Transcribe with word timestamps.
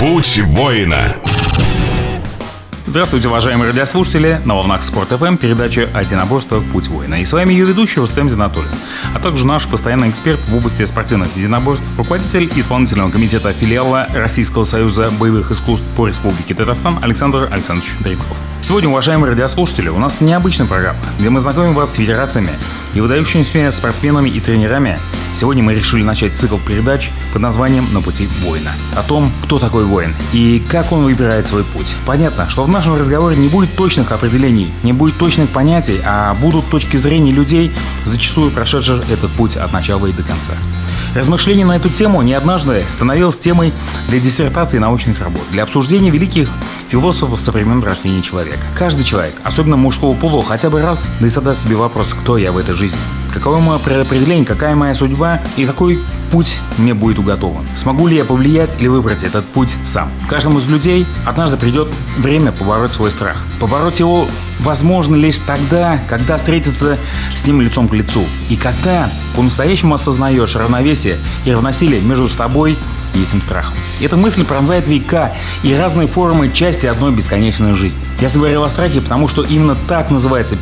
Путь 0.00 0.38
воина. 0.38 1.29
Здравствуйте, 2.90 3.28
уважаемые 3.28 3.68
радиослушатели! 3.68 4.40
На 4.44 4.56
волнах 4.56 4.82
Спорт 4.82 5.10
ФМ 5.10 5.36
передача 5.36 5.82
«Единоборство. 5.82 6.58
Путь 6.58 6.88
воина». 6.88 7.22
И 7.22 7.24
с 7.24 7.32
вами 7.32 7.52
ее 7.52 7.64
ведущий 7.64 8.00
Рустем 8.00 8.28
Зинатуллин, 8.28 8.68
а 9.14 9.20
также 9.20 9.46
наш 9.46 9.68
постоянный 9.68 10.10
эксперт 10.10 10.40
в 10.48 10.56
области 10.56 10.84
спортивных 10.84 11.36
единоборств, 11.36 11.86
руководитель 11.96 12.50
исполнительного 12.56 13.12
комитета 13.12 13.52
филиала 13.52 14.08
Российского 14.12 14.64
союза 14.64 15.12
боевых 15.20 15.52
искусств 15.52 15.86
по 15.96 16.08
Республике 16.08 16.52
Татарстан 16.52 16.98
Александр 17.00 17.48
Александрович 17.52 17.92
Дрейков. 18.00 18.36
Сегодня, 18.60 18.88
уважаемые 18.88 19.30
радиослушатели, 19.30 19.88
у 19.88 19.98
нас 19.98 20.20
необычная 20.20 20.66
программа, 20.66 20.98
где 21.18 21.30
мы 21.30 21.40
знакомим 21.40 21.74
вас 21.74 21.92
с 21.92 21.94
федерациями 21.94 22.52
и 22.94 23.00
выдающимися 23.00 23.70
спортсменами 23.70 24.28
и 24.28 24.40
тренерами. 24.40 24.98
Сегодня 25.32 25.62
мы 25.62 25.74
решили 25.74 26.02
начать 26.02 26.36
цикл 26.36 26.56
передач 26.58 27.10
под 27.32 27.42
названием 27.42 27.86
«На 27.92 28.00
пути 28.00 28.28
воина». 28.42 28.72
О 28.96 29.02
том, 29.02 29.30
кто 29.44 29.58
такой 29.58 29.84
воин 29.84 30.14
и 30.32 30.62
как 30.68 30.90
он 30.90 31.04
выбирает 31.04 31.46
свой 31.46 31.62
путь. 31.62 31.94
Понятно, 32.04 32.50
что 32.50 32.64
в 32.64 32.68
нашем 32.68 32.79
разговоре 32.86 33.36
не 33.36 33.48
будет 33.48 33.74
точных 33.76 34.12
определений, 34.12 34.68
не 34.82 34.92
будет 34.92 35.18
точных 35.18 35.50
понятий, 35.50 36.00
а 36.04 36.34
будут 36.34 36.68
точки 36.70 36.96
зрения 36.96 37.30
людей, 37.30 37.72
зачастую 38.04 38.50
прошедших 38.50 39.10
этот 39.10 39.30
путь 39.32 39.56
от 39.56 39.72
начала 39.72 40.06
и 40.06 40.12
до 40.12 40.22
конца. 40.22 40.52
Размышление 41.14 41.66
на 41.66 41.76
эту 41.76 41.88
тему 41.88 42.22
не 42.22 42.34
однажды 42.34 42.82
становилось 42.88 43.38
темой 43.38 43.72
для 44.08 44.20
диссертации 44.20 44.78
научных 44.78 45.20
работ, 45.20 45.42
для 45.50 45.64
обсуждения 45.64 46.10
великих 46.10 46.48
философов 46.88 47.40
со 47.40 47.52
времен 47.52 47.82
рождения 47.82 48.22
человека. 48.22 48.60
Каждый 48.76 49.04
человек, 49.04 49.34
особенно 49.44 49.76
мужского 49.76 50.14
пола, 50.14 50.44
хотя 50.44 50.70
бы 50.70 50.80
раз 50.80 51.08
да 51.20 51.26
и 51.26 51.28
задаст 51.28 51.64
себе 51.64 51.76
вопрос, 51.76 52.14
кто 52.14 52.38
я 52.38 52.52
в 52.52 52.56
этой 52.56 52.74
жизни. 52.74 52.98
Каково 53.32 53.60
мое 53.60 53.76
определение, 53.76 54.44
какая 54.44 54.74
моя 54.74 54.94
судьба 54.94 55.40
и 55.56 55.64
какой 55.64 56.00
путь 56.30 56.58
мне 56.78 56.94
будет 56.94 57.18
уготован. 57.18 57.66
Смогу 57.76 58.06
ли 58.06 58.16
я 58.16 58.24
повлиять 58.24 58.76
или 58.80 58.88
выбрать 58.88 59.24
этот 59.24 59.44
путь 59.46 59.70
сам? 59.84 60.10
Каждому 60.28 60.58
из 60.58 60.66
людей 60.66 61.06
однажды 61.26 61.56
придет 61.56 61.88
время 62.18 62.52
побороть 62.52 62.92
свой 62.92 63.10
страх. 63.10 63.36
Побороть 63.58 64.00
его 64.00 64.26
возможно 64.60 65.16
лишь 65.16 65.38
тогда, 65.40 66.00
когда 66.08 66.36
встретиться 66.36 66.98
с 67.34 67.46
ним 67.46 67.60
лицом 67.60 67.88
к 67.88 67.94
лицу. 67.94 68.24
И 68.48 68.56
когда 68.56 69.08
по-настоящему 69.34 69.94
осознаешь 69.94 70.56
равновесие 70.56 71.18
и 71.44 71.52
равносилие 71.52 72.00
между 72.00 72.28
собой 72.28 72.76
и 73.14 73.22
этим 73.22 73.40
страхом. 73.40 73.74
Эта 74.00 74.16
мысль 74.16 74.44
пронзает 74.44 74.86
века 74.86 75.32
и 75.62 75.74
разные 75.74 76.06
формы 76.06 76.50
части 76.52 76.86
одной 76.86 77.12
бесконечной 77.12 77.74
жизни. 77.74 78.02
Я 78.20 78.28
говорю 78.28 78.62
о 78.62 78.68
страхе, 78.68 79.00
потому 79.00 79.28
что 79.28 79.42
именно 79.42 79.76
так 79.88 80.10
называется 80.10 80.56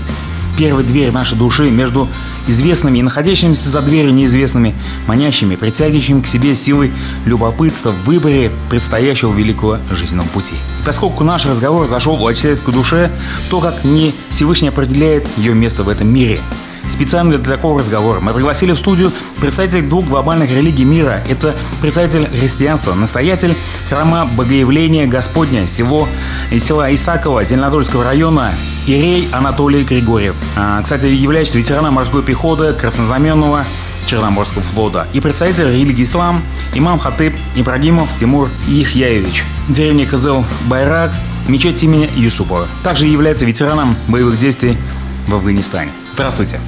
первая 0.57 0.85
дверь 0.85 1.13
нашей 1.13 1.37
души 1.39 1.71
между 1.71 2.09
известными 2.49 2.99
и 2.99 3.03
находящимися 3.03 3.69
за 3.71 3.81
дверью 3.81 4.13
неизвестными, 4.13 4.75
манящими, 5.07 5.57
притягивающими 5.57 6.21
к 6.21 6.27
себе 6.27 6.55
силой 6.55 6.93
любопытства 7.25 7.91
в 7.91 8.05
выборе 8.05 8.51
предстоящего 8.71 9.33
великого 9.33 9.79
жизненного 9.91 10.29
пути. 10.29 10.55
И 10.55 10.87
поскольку 10.87 11.25
наш 11.25 11.47
разговор 11.47 11.87
зашел 11.87 12.17
в 12.17 12.35
человеческой 12.35 12.73
душе, 12.73 13.11
то 13.51 13.61
как 13.61 13.85
не 13.85 14.15
Всевышний 14.31 14.69
определяет 14.69 15.27
ее 15.37 15.55
место 15.55 15.85
в 15.85 15.89
этом 15.89 16.09
мире– 16.09 16.41
Специально 16.89 17.39
для 17.39 17.57
такого 17.57 17.79
разговора 17.79 18.21
мы 18.21 18.33
пригласили 18.33 18.73
в 18.73 18.79
студию 18.79 19.13
представителей 19.41 19.83
двух 19.83 20.07
глобальных 20.07 20.51
религий 20.51 20.85
мира. 20.85 21.23
Это 21.29 21.55
представитель 21.81 22.27
христианства, 22.27 22.95
настоятель 22.95 23.55
храма 23.89 24.27
Богоявления 24.27 25.07
Господня 25.07 25.67
село, 25.67 26.09
села 26.57 26.93
Исакова 26.95 27.45
Зеленодольского 27.45 28.05
района 28.05 28.53
Ирей 28.87 29.29
Анатолий 29.33 29.85
Григорьев. 29.85 30.35
А, 30.57 30.83
кстати, 30.83 31.07
являющийся 31.07 31.59
ветераном 31.59 31.95
морской 31.95 32.23
пехоты 32.23 32.73
Краснозаменного 32.73 33.65
Черноморского 34.07 34.63
флота. 34.63 35.07
И 35.13 35.21
представитель 35.21 35.67
религии 35.69 36.05
ислам 36.05 36.43
имам 36.75 36.99
Хатыб 36.99 37.35
Ибрагимов 37.55 38.09
Тимур 38.17 38.49
Ихяевич. 38.67 39.45
Деревня 39.69 40.07
Кызыл 40.07 40.45
Байрак, 40.67 41.13
мечеть 41.47 41.83
имени 41.83 42.11
Юсупова. 42.17 42.67
Также 42.83 43.07
является 43.07 43.45
ветераном 43.45 43.95
боевых 44.09 44.39
действий 44.39 44.79
в 45.27 45.35
Афганистане. 45.35 45.93
Здравствуйте. 46.19 46.61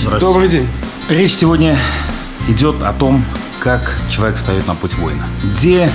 Здравствуйте. 0.00 0.18
Добрый 0.18 0.48
день. 0.48 0.68
Речь 1.08 1.34
сегодня 1.34 1.78
идет 2.48 2.82
о 2.82 2.92
том, 2.92 3.24
как 3.60 3.94
человек 4.10 4.36
встает 4.36 4.66
на 4.66 4.74
путь 4.74 4.94
воина. 4.94 5.24
Где, 5.44 5.88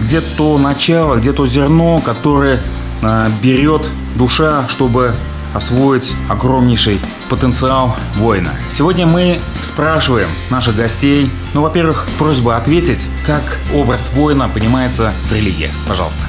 где 0.00 0.22
то 0.22 0.56
начало, 0.56 1.16
где 1.16 1.34
то 1.34 1.46
зерно, 1.46 2.00
которое 2.00 2.62
э, 3.02 3.28
берет 3.42 3.90
душа, 4.16 4.66
чтобы 4.70 5.14
освоить 5.52 6.10
огромнейший 6.30 7.00
потенциал 7.28 7.94
воина. 8.14 8.54
Сегодня 8.70 9.06
мы 9.06 9.42
спрашиваем 9.60 10.30
наших 10.48 10.74
гостей, 10.74 11.30
ну, 11.52 11.60
во-первых, 11.60 12.06
просьба 12.16 12.56
ответить, 12.56 13.06
как 13.26 13.42
образ 13.74 14.14
воина 14.14 14.48
понимается 14.48 15.12
в 15.28 15.34
религии. 15.34 15.68
Пожалуйста. 15.86 16.22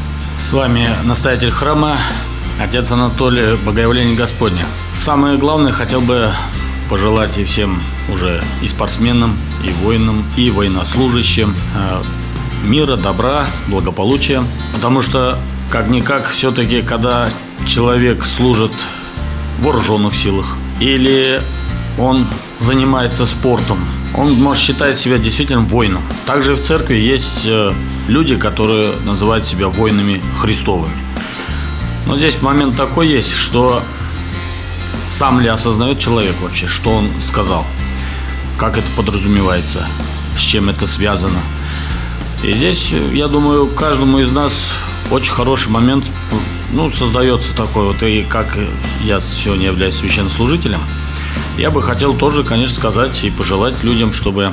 С 0.45 0.51
вами 0.51 0.89
настоятель 1.05 1.49
храма 1.49 1.97
Отец 2.59 2.91
Анатолий, 2.91 3.55
Богоявление 3.65 4.17
Господне. 4.17 4.65
Самое 4.93 5.37
главное, 5.37 5.71
хотел 5.71 6.01
бы 6.01 6.33
пожелать 6.89 7.37
и 7.37 7.45
всем 7.45 7.79
уже 8.11 8.43
и 8.61 8.67
спортсменам, 8.67 9.33
и 9.63 9.71
воинам, 9.71 10.25
и 10.35 10.51
военнослужащим 10.51 11.55
э, 11.75 12.01
мира, 12.65 12.97
добра, 12.97 13.47
благополучия. 13.67 14.43
Потому 14.73 15.01
что, 15.01 15.39
как-никак, 15.69 16.27
все-таки, 16.27 16.81
когда 16.81 17.29
человек 17.65 18.25
служит 18.25 18.73
в 19.59 19.63
вооруженных 19.63 20.13
силах 20.13 20.57
или 20.81 21.41
он 21.97 22.27
занимается 22.59 23.25
спортом, 23.25 23.77
он 24.13 24.33
может 24.33 24.61
считать 24.61 24.97
себя 24.97 25.17
действительно 25.17 25.61
воином. 25.61 26.03
Также 26.25 26.55
в 26.55 26.63
церкви 26.63 26.95
есть 26.95 27.45
э, 27.45 27.71
люди, 28.09 28.35
которые 28.35 28.95
называют 29.05 29.47
себя 29.47 29.69
воинами 29.69 30.21
Христовыми. 30.35 30.91
Но 32.09 32.17
здесь 32.17 32.41
момент 32.41 32.75
такой 32.75 33.07
есть, 33.07 33.35
что 33.35 33.83
сам 35.11 35.41
ли 35.41 35.47
осознает 35.47 35.99
человек 35.99 36.35
вообще, 36.41 36.65
что 36.65 36.89
он 36.89 37.11
сказал, 37.21 37.63
как 38.57 38.79
это 38.79 38.87
подразумевается, 38.97 39.85
с 40.35 40.41
чем 40.41 40.69
это 40.69 40.87
связано. 40.87 41.39
И 42.41 42.51
здесь, 42.53 42.91
я 43.13 43.27
думаю, 43.27 43.67
каждому 43.67 44.17
из 44.17 44.31
нас 44.31 44.69
очень 45.11 45.31
хороший 45.31 45.69
момент, 45.69 46.03
ну, 46.71 46.89
создается 46.89 47.55
такой 47.55 47.85
вот, 47.85 48.01
и 48.01 48.23
как 48.23 48.57
я 49.03 49.21
сегодня 49.21 49.67
являюсь 49.67 49.97
священнослужителем, 49.97 50.79
я 51.59 51.69
бы 51.69 51.79
хотел 51.83 52.15
тоже, 52.15 52.43
конечно, 52.43 52.75
сказать 52.75 53.23
и 53.23 53.29
пожелать 53.29 53.83
людям, 53.83 54.13
чтобы 54.13 54.51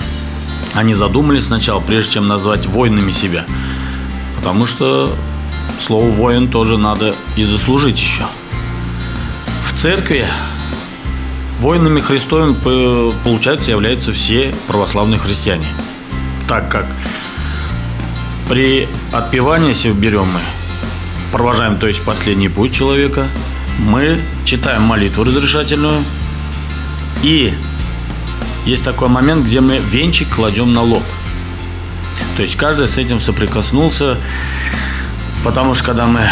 они 0.75 0.95
задумались 0.95 1.47
сначала, 1.47 1.81
прежде 1.81 2.13
чем 2.13 2.27
назвать 2.29 2.67
воинами 2.67 3.13
себя. 3.13 3.47
Потому 4.37 4.67
что 4.67 5.11
слово 5.81 6.09
воин 6.11 6.49
тоже 6.49 6.79
надо 6.79 7.15
и 7.37 7.45
заслужить 7.45 8.01
еще. 8.01 8.25
В 9.65 9.81
церкви 9.81 10.25
воинами 11.61 12.01
Христовым, 12.01 12.55
получается, 13.25 13.71
являются 13.71 14.13
все 14.13 14.55
православные 14.67 15.19
христиане. 15.19 15.67
Так 16.49 16.71
как 16.71 16.87
при 18.49 18.89
отпевании, 19.13 19.69
если 19.69 19.91
берем 19.91 20.27
мы, 20.27 20.41
провожаем, 21.33 21.77
то 21.77 21.89
есть 21.89 22.03
последний 22.03 22.49
путь 22.49 22.73
человека, 22.75 23.27
мы 23.79 24.21
читаем 24.45 24.83
молитву 24.83 25.25
разрешательную, 25.25 26.03
и 27.23 27.53
есть 28.65 28.85
такой 28.85 29.09
момент, 29.09 29.45
где 29.45 29.61
мы 29.61 29.79
венчик 29.79 30.29
кладем 30.29 30.73
на 30.73 30.83
лоб. 30.83 31.03
То 32.37 32.43
есть 32.43 32.57
каждый 32.57 32.89
с 32.89 32.99
этим 32.99 33.19
соприкоснулся, 33.19 34.17
Потому 35.45 35.75
что 35.75 35.87
когда 35.87 36.07
мы 36.07 36.23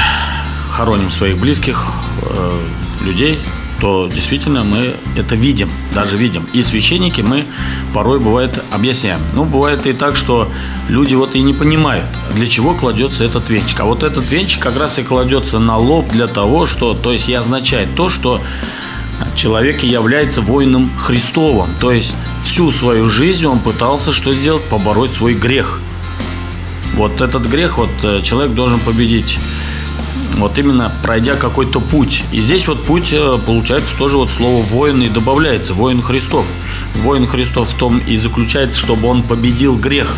хороним 0.71 1.11
своих 1.11 1.39
близких 1.39 1.87
э, 2.23 2.59
людей, 3.05 3.39
то 3.81 4.09
действительно 4.13 4.65
мы 4.65 4.95
это 5.17 5.35
видим, 5.35 5.71
даже 5.95 6.17
видим. 6.17 6.47
И 6.53 6.63
священники 6.63 7.21
мы 7.21 7.45
порой 7.93 8.19
бывает 8.19 8.63
объясняем. 8.71 9.21
Ну, 9.35 9.45
бывает 9.45 9.87
и 9.87 9.93
так, 9.93 10.17
что 10.17 10.49
люди 10.89 11.15
вот 11.15 11.35
и 11.35 11.43
не 11.43 11.53
понимают, 11.53 12.07
для 12.35 12.47
чего 12.47 12.75
кладется 12.75 13.25
этот 13.25 13.51
венчик. 13.51 13.81
А 13.81 13.85
вот 13.85 14.03
этот 14.03 14.31
венчик 14.31 14.63
как 14.63 14.79
раз 14.79 14.99
и 14.99 15.03
кладется 15.03 15.59
на 15.59 15.77
лоб 15.77 16.09
для 16.09 16.27
того, 16.27 16.67
что, 16.67 16.95
то 16.95 17.13
есть 17.13 17.29
и 17.29 17.35
означает 17.35 17.95
то, 17.95 18.11
что 18.11 18.41
человек 19.37 19.83
является 19.83 20.41
воином 20.41 20.91
Христовым. 20.97 21.69
То 21.81 21.93
есть 21.93 22.15
всю 22.43 22.73
свою 22.73 23.09
жизнь 23.11 23.47
он 23.47 23.59
пытался 23.59 24.13
что 24.13 24.35
сделать? 24.35 24.63
Побороть 24.65 25.13
свой 25.13 25.35
грех– 25.35 25.81
вот 26.97 27.21
этот 27.21 27.43
грех 27.43 27.79
вот 27.79 27.91
э, 28.03 28.23
человек 28.23 28.55
должен 28.55 28.79
победить. 28.81 29.39
Вот 30.37 30.59
именно 30.59 30.93
пройдя 31.03 31.37
какой-то 31.37 31.81
путь. 31.81 32.25
И 32.33 32.41
здесь 32.41 32.67
вот 32.69 32.85
путь 32.85 33.13
э, 33.13 33.39
получается 33.45 33.97
тоже 33.97 34.17
вот 34.17 34.31
слово 34.31 34.63
воин 34.63 35.03
и 35.03 35.09
добавляется. 35.09 35.75
Воин 35.75 36.03
Христов. 36.03 36.47
Воин 37.03 37.27
Христов 37.27 37.69
в 37.69 37.77
том 37.77 37.99
и 37.99 38.17
заключается, 38.17 38.79
чтобы 38.79 39.09
он 39.09 39.23
победил 39.23 39.77
грех. 39.77 40.15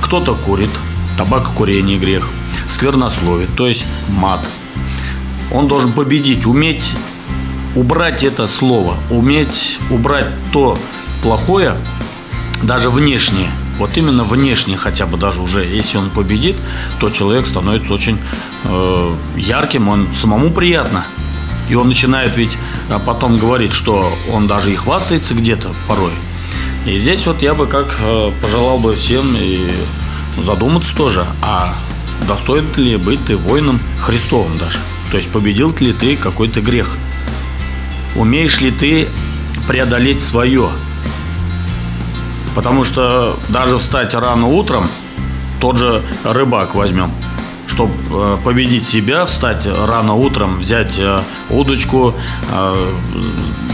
Кто-то 0.00 0.34
курит, 0.34 0.70
табакокурение 1.16 1.98
грех, 1.98 2.28
сквернословие, 2.68 3.48
то 3.56 3.68
есть 3.68 3.84
мат. 4.08 4.40
Он 5.50 5.68
должен 5.68 5.92
победить, 5.92 6.46
уметь 6.46 6.84
убрать 7.74 8.22
это 8.24 8.48
слово, 8.48 8.96
уметь 9.10 9.78
убрать 9.90 10.26
то 10.52 10.78
плохое, 11.22 11.76
даже 12.62 12.90
внешнее– 12.90 13.50
Вот 13.78 13.96
именно 13.96 14.24
внешне 14.24 14.76
хотя 14.76 15.06
бы 15.06 15.18
даже 15.18 15.40
уже, 15.40 15.64
если 15.64 15.96
он 15.96 16.10
победит, 16.10 16.56
то 17.00 17.10
человек 17.10 17.46
становится 17.46 17.92
очень 17.92 18.18
э, 18.64 19.16
ярким, 19.36 19.88
он 19.88 20.08
самому 20.14 20.50
приятно. 20.50 21.04
И 21.68 21.74
он 21.74 21.88
начинает 21.88 22.36
ведь 22.36 22.52
а 22.90 22.98
потом 22.98 23.38
говорить, 23.38 23.72
что 23.72 24.12
он 24.30 24.46
даже 24.46 24.72
и 24.72 24.76
хвастается 24.76 25.34
где-то 25.34 25.74
порой. 25.88 26.12
И 26.84 26.98
здесь 26.98 27.26
вот 27.26 27.40
я 27.42 27.54
бы 27.54 27.66
как 27.66 27.86
э, 28.00 28.30
пожелал 28.42 28.78
бы 28.78 28.94
всем 28.94 29.24
и 29.36 29.60
задуматься 30.44 30.94
тоже, 30.94 31.26
а 31.40 31.74
достоин 32.26 32.66
ли 32.76 32.96
быть 32.96 33.24
ты 33.24 33.36
воином 33.36 33.80
Христовым 34.00 34.58
даже. 34.58 34.78
То 35.10 35.16
есть 35.16 35.30
победил 35.30 35.74
ли 35.78 35.92
ты 35.92 36.16
какой-то 36.16 36.60
грех. 36.60 36.96
Умеешь 38.16 38.60
ли 38.60 38.70
ты 38.70 39.08
преодолеть 39.68 40.22
свое. 40.22 40.70
Потому 42.54 42.84
что 42.84 43.38
даже 43.48 43.78
встать 43.78 44.14
рано 44.14 44.46
утром, 44.46 44.88
тот 45.60 45.78
же 45.78 46.02
рыбак 46.24 46.74
возьмем, 46.74 47.10
чтобы 47.66 47.94
э, 48.10 48.36
победить 48.44 48.86
себя, 48.86 49.24
встать 49.24 49.66
рано 49.66 50.14
утром, 50.14 50.56
взять 50.56 50.98
э, 50.98 51.18
удочку, 51.50 52.14
э, 52.50 52.92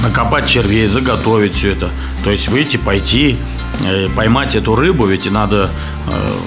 накопать 0.03 0.47
червей, 0.47 0.87
заготовить 0.87 1.55
все 1.55 1.73
это. 1.73 1.89
То 2.23 2.31
есть 2.31 2.49
выйти, 2.49 2.77
пойти, 2.77 3.39
поймать 4.17 4.55
эту 4.55 4.75
рыбу, 4.75 5.07
ведь 5.07 5.31
надо 5.31 5.71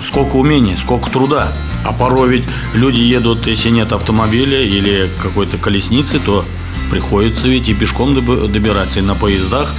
сколько 0.06 0.36
умений, 0.36 0.75
сколько 0.78 1.10
труда. 1.10 1.54
А 1.86 1.94
порой 1.94 2.30
ведь 2.30 2.44
люди 2.74 3.00
едут, 3.00 3.48
если 3.48 3.69
нет 3.69 3.94
автомобиля 3.94 4.62
или 4.62 5.10
какой-то 5.22 5.57
колесницы, 5.57 6.19
то 6.19 6.45
приходится 6.89 7.48
ведь 7.48 7.69
и 7.69 7.74
пешком 7.74 8.13
добираться, 8.16 9.00
и 9.00 9.01
на 9.01 9.16
поездах. 9.16 9.74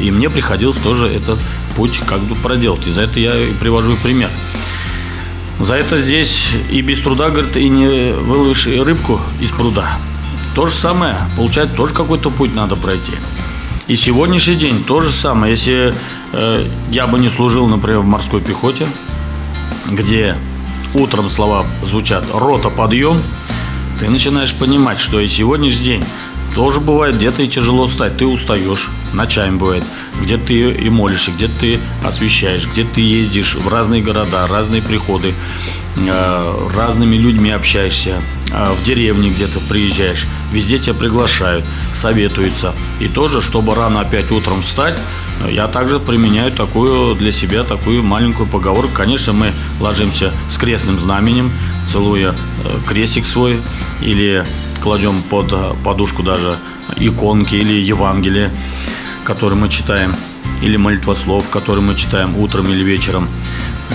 И 0.00 0.10
мне 0.10 0.30
приходилось 0.30 0.78
тоже 0.78 1.06
этот 1.08 1.38
путь 1.80 1.98
как 2.06 2.20
бы 2.20 2.34
проделать. 2.34 2.86
И 2.86 2.90
за 2.90 3.00
это 3.00 3.18
я 3.18 3.34
и 3.34 3.54
привожу 3.54 3.96
пример. 3.96 4.28
За 5.60 5.72
это 5.72 5.98
здесь 5.98 6.48
и 6.70 6.82
без 6.82 7.00
труда, 7.00 7.30
говорит, 7.30 7.56
и 7.56 7.70
не 7.70 8.12
выловишь 8.12 8.66
рыбку 8.66 9.18
из 9.40 9.48
пруда. 9.48 9.98
То 10.54 10.66
же 10.66 10.74
самое, 10.74 11.16
получается, 11.38 11.74
тоже 11.74 11.94
какой-то 11.94 12.28
путь 12.28 12.54
надо 12.54 12.76
пройти. 12.76 13.14
И 13.86 13.96
сегодняшний 13.96 14.56
день 14.56 14.84
то 14.84 15.00
же 15.00 15.10
самое. 15.10 15.52
Если 15.52 15.94
э, 16.34 16.66
я 16.90 17.06
бы 17.06 17.18
не 17.18 17.30
служил, 17.30 17.66
например, 17.66 18.00
в 18.00 18.04
морской 18.04 18.42
пехоте, 18.42 18.86
где 19.88 20.36
утром 20.92 21.30
слова 21.30 21.64
звучат 21.82 22.24
«рота, 22.34 22.68
подъем», 22.68 23.18
ты 23.98 24.10
начинаешь 24.10 24.52
понимать, 24.52 25.00
что 25.00 25.18
и 25.18 25.28
сегодняшний 25.28 25.84
день 25.84 26.04
тоже 26.54 26.80
бывает 26.80 27.16
где-то 27.16 27.42
и 27.42 27.48
тяжело 27.48 27.86
встать, 27.86 28.16
ты 28.16 28.26
устаешь, 28.26 28.88
ночами 29.12 29.56
бывает, 29.56 29.84
где 30.20 30.36
ты 30.36 30.70
и 30.72 30.90
молишься, 30.90 31.30
где 31.30 31.48
ты 31.48 31.78
освещаешь, 32.04 32.66
где 32.66 32.84
ты 32.84 33.00
ездишь 33.00 33.54
в 33.54 33.68
разные 33.68 34.02
города, 34.02 34.46
разные 34.46 34.82
приходы, 34.82 35.34
э, 35.96 36.68
разными 36.76 37.16
людьми 37.16 37.50
общаешься, 37.50 38.20
э, 38.52 38.72
в 38.72 38.84
деревне 38.84 39.30
где-то 39.30 39.60
приезжаешь, 39.68 40.26
везде 40.52 40.78
тебя 40.78 40.94
приглашают, 40.94 41.64
советуются. 41.94 42.74
И 43.00 43.08
тоже, 43.08 43.42
чтобы 43.42 43.74
рано 43.74 44.00
опять 44.00 44.30
утром 44.30 44.62
встать, 44.62 44.94
я 45.48 45.68
также 45.68 45.98
применяю 45.98 46.52
такую 46.52 47.14
для 47.14 47.32
себя 47.32 47.64
такую 47.64 48.02
маленькую 48.02 48.46
поговорку. 48.46 48.90
Конечно, 48.92 49.32
мы 49.32 49.52
ложимся 49.80 50.32
с 50.50 50.58
крестным 50.58 50.98
знаменем, 50.98 51.50
целуя 51.90 52.34
э, 52.64 52.78
крестик 52.86 53.26
свой 53.26 53.60
или 54.02 54.44
кладем 54.80 55.22
под 55.22 55.52
подушку 55.84 56.22
даже 56.22 56.56
иконки 56.96 57.54
или 57.54 57.80
Евангелие, 57.80 58.50
которые 59.24 59.58
мы 59.58 59.68
читаем, 59.68 60.14
или 60.62 60.76
молитвослов, 60.76 61.48
которые 61.48 61.84
мы 61.84 61.94
читаем 61.94 62.36
утром 62.36 62.68
или 62.68 62.82
вечером, 62.82 63.28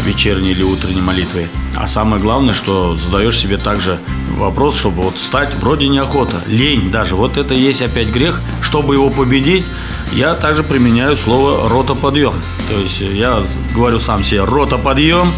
вечерней 0.05 0.51
или 0.51 0.63
утренней 0.63 1.01
молитвой. 1.01 1.47
А 1.75 1.87
самое 1.87 2.21
главное, 2.21 2.53
что 2.53 2.95
задаешь 2.95 3.37
себе 3.37 3.57
также 3.57 3.99
вопрос, 4.37 4.77
чтобы 4.77 5.03
вот 5.03 5.15
встать, 5.15 5.53
вроде 5.55 5.87
неохота, 5.87 6.35
лень 6.47 6.91
даже, 6.91 7.15
вот 7.15 7.37
это 7.37 7.53
есть 7.53 7.81
опять 7.81 8.09
грех, 8.09 8.41
чтобы 8.61 8.95
его 8.95 9.09
победить, 9.09 9.65
я 10.13 10.35
также 10.35 10.63
применяю 10.63 11.17
слово 11.17 11.69
рота 11.69 11.95
подъем. 11.95 12.35
То 12.69 12.79
есть 12.79 12.99
я 12.99 13.43
говорю 13.73 13.99
сам 13.99 14.23
себе 14.23 14.43
рота 14.43 14.77
подъем 14.77 15.31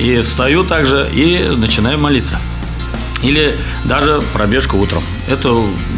и 0.00 0.20
встаю 0.20 0.64
также 0.64 1.06
и 1.12 1.54
начинаю 1.56 1.98
молиться. 1.98 2.38
Или 3.22 3.58
даже 3.84 4.22
пробежка 4.32 4.76
утром. 4.76 5.02
Это 5.28 5.54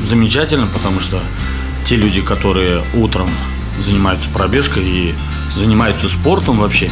замечательно, 0.06 0.66
потому 0.66 1.00
что 1.00 1.22
те 1.84 1.96
люди, 1.96 2.20
которые 2.20 2.82
утром 2.94 3.28
занимаются 3.80 4.28
пробежкой 4.30 4.84
и 4.84 5.14
занимаются 5.56 6.08
спортом 6.08 6.58
вообще, 6.58 6.90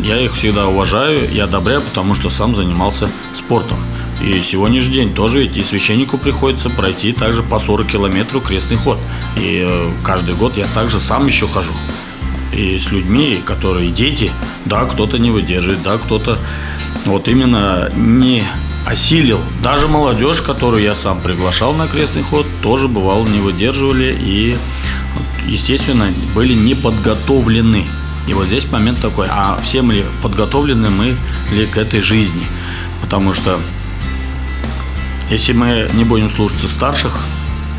я 0.00 0.20
их 0.20 0.34
всегда 0.34 0.66
уважаю 0.66 1.28
и 1.30 1.38
одобряю, 1.38 1.82
потому 1.82 2.14
что 2.14 2.30
сам 2.30 2.54
занимался 2.54 3.10
спортом. 3.34 3.78
И 4.22 4.40
сегодняшний 4.42 4.94
день 4.94 5.14
тоже 5.14 5.40
ведь 5.40 5.56
и 5.56 5.62
священнику 5.62 6.18
приходится 6.18 6.68
пройти 6.68 7.12
также 7.12 7.42
по 7.42 7.58
40 7.58 7.86
километров 7.86 8.46
крестный 8.46 8.76
ход. 8.76 8.98
И 9.36 9.64
э, 9.66 9.90
каждый 10.02 10.34
год 10.34 10.56
я 10.58 10.66
также 10.74 11.00
сам 11.00 11.26
еще 11.26 11.46
хожу. 11.48 11.72
И 12.54 12.78
с 12.78 12.90
людьми, 12.90 13.40
которые 13.44 13.90
дети, 13.90 14.30
да, 14.66 14.84
кто-то 14.84 15.18
не 15.18 15.30
выдерживает, 15.30 15.82
да, 15.82 15.96
кто-то 15.96 16.36
вот 17.06 17.28
именно 17.28 17.90
не 17.94 18.44
осилил. 18.86 19.40
Даже 19.62 19.88
молодежь, 19.88 20.40
которую 20.40 20.82
я 20.82 20.94
сам 20.94 21.20
приглашал 21.20 21.72
на 21.74 21.86
крестный 21.86 22.22
ход, 22.22 22.46
тоже 22.62 22.88
бывало 22.88 23.26
не 23.26 23.40
выдерживали 23.40 24.16
и, 24.20 24.56
естественно, 25.46 26.06
были 26.34 26.54
не 26.54 26.74
подготовлены. 26.74 27.86
И 28.26 28.34
вот 28.34 28.46
здесь 28.46 28.70
момент 28.70 29.00
такой, 29.00 29.26
а 29.30 29.58
все 29.62 29.82
мы 29.82 29.94
ли 29.94 30.04
подготовлены 30.22 30.90
мы 30.90 31.16
ли 31.52 31.66
к 31.66 31.76
этой 31.76 32.00
жизни? 32.00 32.42
Потому 33.00 33.34
что 33.34 33.58
если 35.30 35.52
мы 35.52 35.88
не 35.94 36.04
будем 36.04 36.30
слушаться 36.30 36.68
старших, 36.68 37.20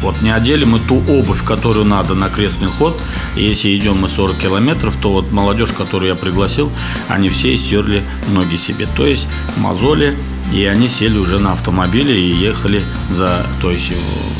вот 0.01 0.19
не 0.21 0.31
одели 0.31 0.63
мы 0.63 0.79
ту 0.79 1.03
обувь, 1.07 1.43
которую 1.43 1.85
надо 1.85 2.15
на 2.15 2.27
крестный 2.29 2.67
ход. 2.67 2.99
И 3.35 3.43
если 3.43 3.77
идем 3.77 3.99
мы 3.99 4.09
40 4.09 4.35
километров, 4.35 4.95
то 4.99 5.11
вот 5.11 5.31
молодежь, 5.31 5.71
которую 5.71 6.09
я 6.09 6.15
пригласил, 6.15 6.71
они 7.07 7.29
все 7.29 7.55
стерли 7.55 8.03
ноги 8.29 8.55
себе. 8.55 8.87
То 8.87 9.05
есть 9.05 9.27
мозоли, 9.57 10.15
и 10.53 10.65
они 10.65 10.89
сели 10.89 11.17
уже 11.17 11.39
на 11.39 11.53
автомобиле 11.53 12.19
и 12.19 12.31
ехали 12.31 12.83
за, 13.09 13.45
то 13.61 13.71
есть, 13.71 13.91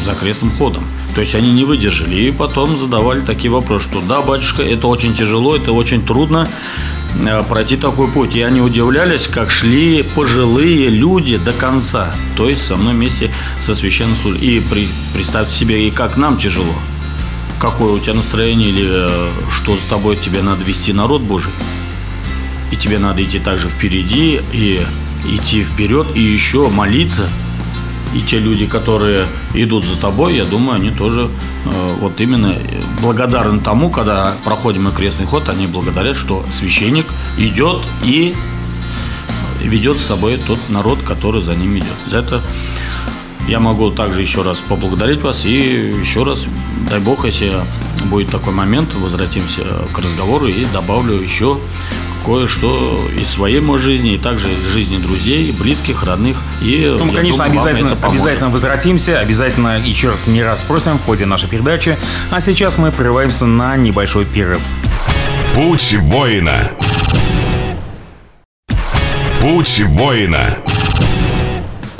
за 0.05 0.13
крестным 0.13 0.51
ходом. 0.51 0.83
То 1.15 1.21
есть 1.21 1.35
они 1.35 1.51
не 1.51 1.65
выдержали. 1.65 2.15
И 2.15 2.31
потом 2.31 2.77
задавали 2.77 3.21
такие 3.21 3.51
вопросы, 3.51 3.85
что 3.85 4.01
да, 4.01 4.21
батюшка, 4.21 4.63
это 4.63 4.87
очень 4.87 5.13
тяжело, 5.13 5.55
это 5.55 5.71
очень 5.71 6.05
трудно. 6.05 6.47
Э, 7.19 7.43
пройти 7.43 7.77
такой 7.77 8.07
путь. 8.09 8.35
И 8.35 8.41
они 8.41 8.61
удивлялись, 8.61 9.27
как 9.27 9.51
шли 9.51 10.03
пожилые 10.15 10.87
люди 10.87 11.37
до 11.37 11.51
конца. 11.53 12.13
То 12.35 12.49
есть 12.49 12.65
со 12.65 12.75
мной 12.75 12.93
вместе 12.93 13.31
со 13.61 13.75
священным 13.75 14.15
службой. 14.15 14.47
И 14.47 14.59
при, 14.59 14.87
представьте 15.13 15.53
себе, 15.53 15.87
и 15.87 15.91
как 15.91 16.17
нам 16.17 16.37
тяжело. 16.37 16.73
Какое 17.59 17.93
у 17.93 17.99
тебя 17.99 18.15
настроение 18.15 18.69
или 18.69 18.87
э, 18.89 19.29
что 19.51 19.77
за 19.77 19.89
тобой 19.89 20.15
тебе 20.15 20.41
надо 20.41 20.63
вести 20.63 20.93
народ 20.93 21.21
Божий. 21.21 21.51
И 22.71 22.77
тебе 22.77 22.99
надо 22.99 23.21
идти 23.21 23.39
также 23.39 23.67
впереди 23.67 24.41
и 24.53 24.81
идти 25.25 25.63
вперед 25.63 26.07
и 26.15 26.21
еще 26.21 26.69
молиться 26.69 27.27
и 28.13 28.21
те 28.21 28.39
люди, 28.39 28.65
которые 28.65 29.25
идут 29.53 29.85
за 29.85 29.99
тобой, 29.99 30.35
я 30.35 30.45
думаю, 30.45 30.75
они 30.75 30.91
тоже 30.91 31.29
э, 31.65 31.95
вот 31.99 32.19
именно 32.19 32.55
благодарны 33.01 33.61
тому, 33.61 33.89
когда 33.89 34.33
проходим 34.43 34.83
мы 34.83 34.91
крестный 34.91 35.25
ход, 35.25 35.47
они 35.47 35.67
благодарят, 35.67 36.17
что 36.17 36.45
священник 36.51 37.05
идет 37.37 37.83
и 38.03 38.35
ведет 39.63 39.97
с 39.97 40.05
собой 40.05 40.37
тот 40.45 40.59
народ, 40.69 40.99
который 41.03 41.41
за 41.41 41.55
ним 41.55 41.77
идет. 41.77 41.87
За 42.07 42.17
это 42.17 42.43
я 43.47 43.59
могу 43.59 43.91
также 43.91 44.21
еще 44.21 44.41
раз 44.41 44.57
поблагодарить 44.57 45.21
вас 45.21 45.45
и 45.45 45.93
еще 45.99 46.23
раз, 46.23 46.45
дай 46.89 46.99
бог, 46.99 47.25
если 47.25 47.53
будет 48.05 48.29
такой 48.29 48.53
момент, 48.53 48.93
возвратимся 48.95 49.61
к 49.93 49.99
разговору 49.99 50.47
и 50.47 50.65
добавлю 50.65 51.13
еще 51.13 51.59
кое-что 52.25 53.07
из 53.17 53.27
своей 53.27 53.59
моей 53.59 53.81
жизни, 53.81 54.13
и 54.13 54.17
также 54.17 54.47
из 54.51 54.65
жизни 54.67 54.97
друзей, 54.97 55.51
близких, 55.51 56.03
родных. 56.03 56.37
И 56.61 56.95
ну, 56.97 57.05
мы, 57.05 57.13
конечно, 57.13 57.45
думаю, 57.45 57.61
обязательно, 57.61 57.97
обязательно 58.01 58.49
возвратимся, 58.49 59.19
обязательно 59.19 59.79
еще 59.79 60.09
раз 60.09 60.27
не 60.27 60.43
раз 60.43 60.61
спросим 60.61 60.97
в 60.97 61.03
ходе 61.03 61.25
нашей 61.25 61.49
передачи. 61.49 61.97
А 62.29 62.39
сейчас 62.39 62.77
мы 62.77 62.91
прерываемся 62.91 63.45
на 63.45 63.75
небольшой 63.77 64.25
перерыв. 64.25 64.61
Путь 65.55 65.95
воина. 65.99 66.71
Путь 69.41 69.81
воина. 69.85 70.57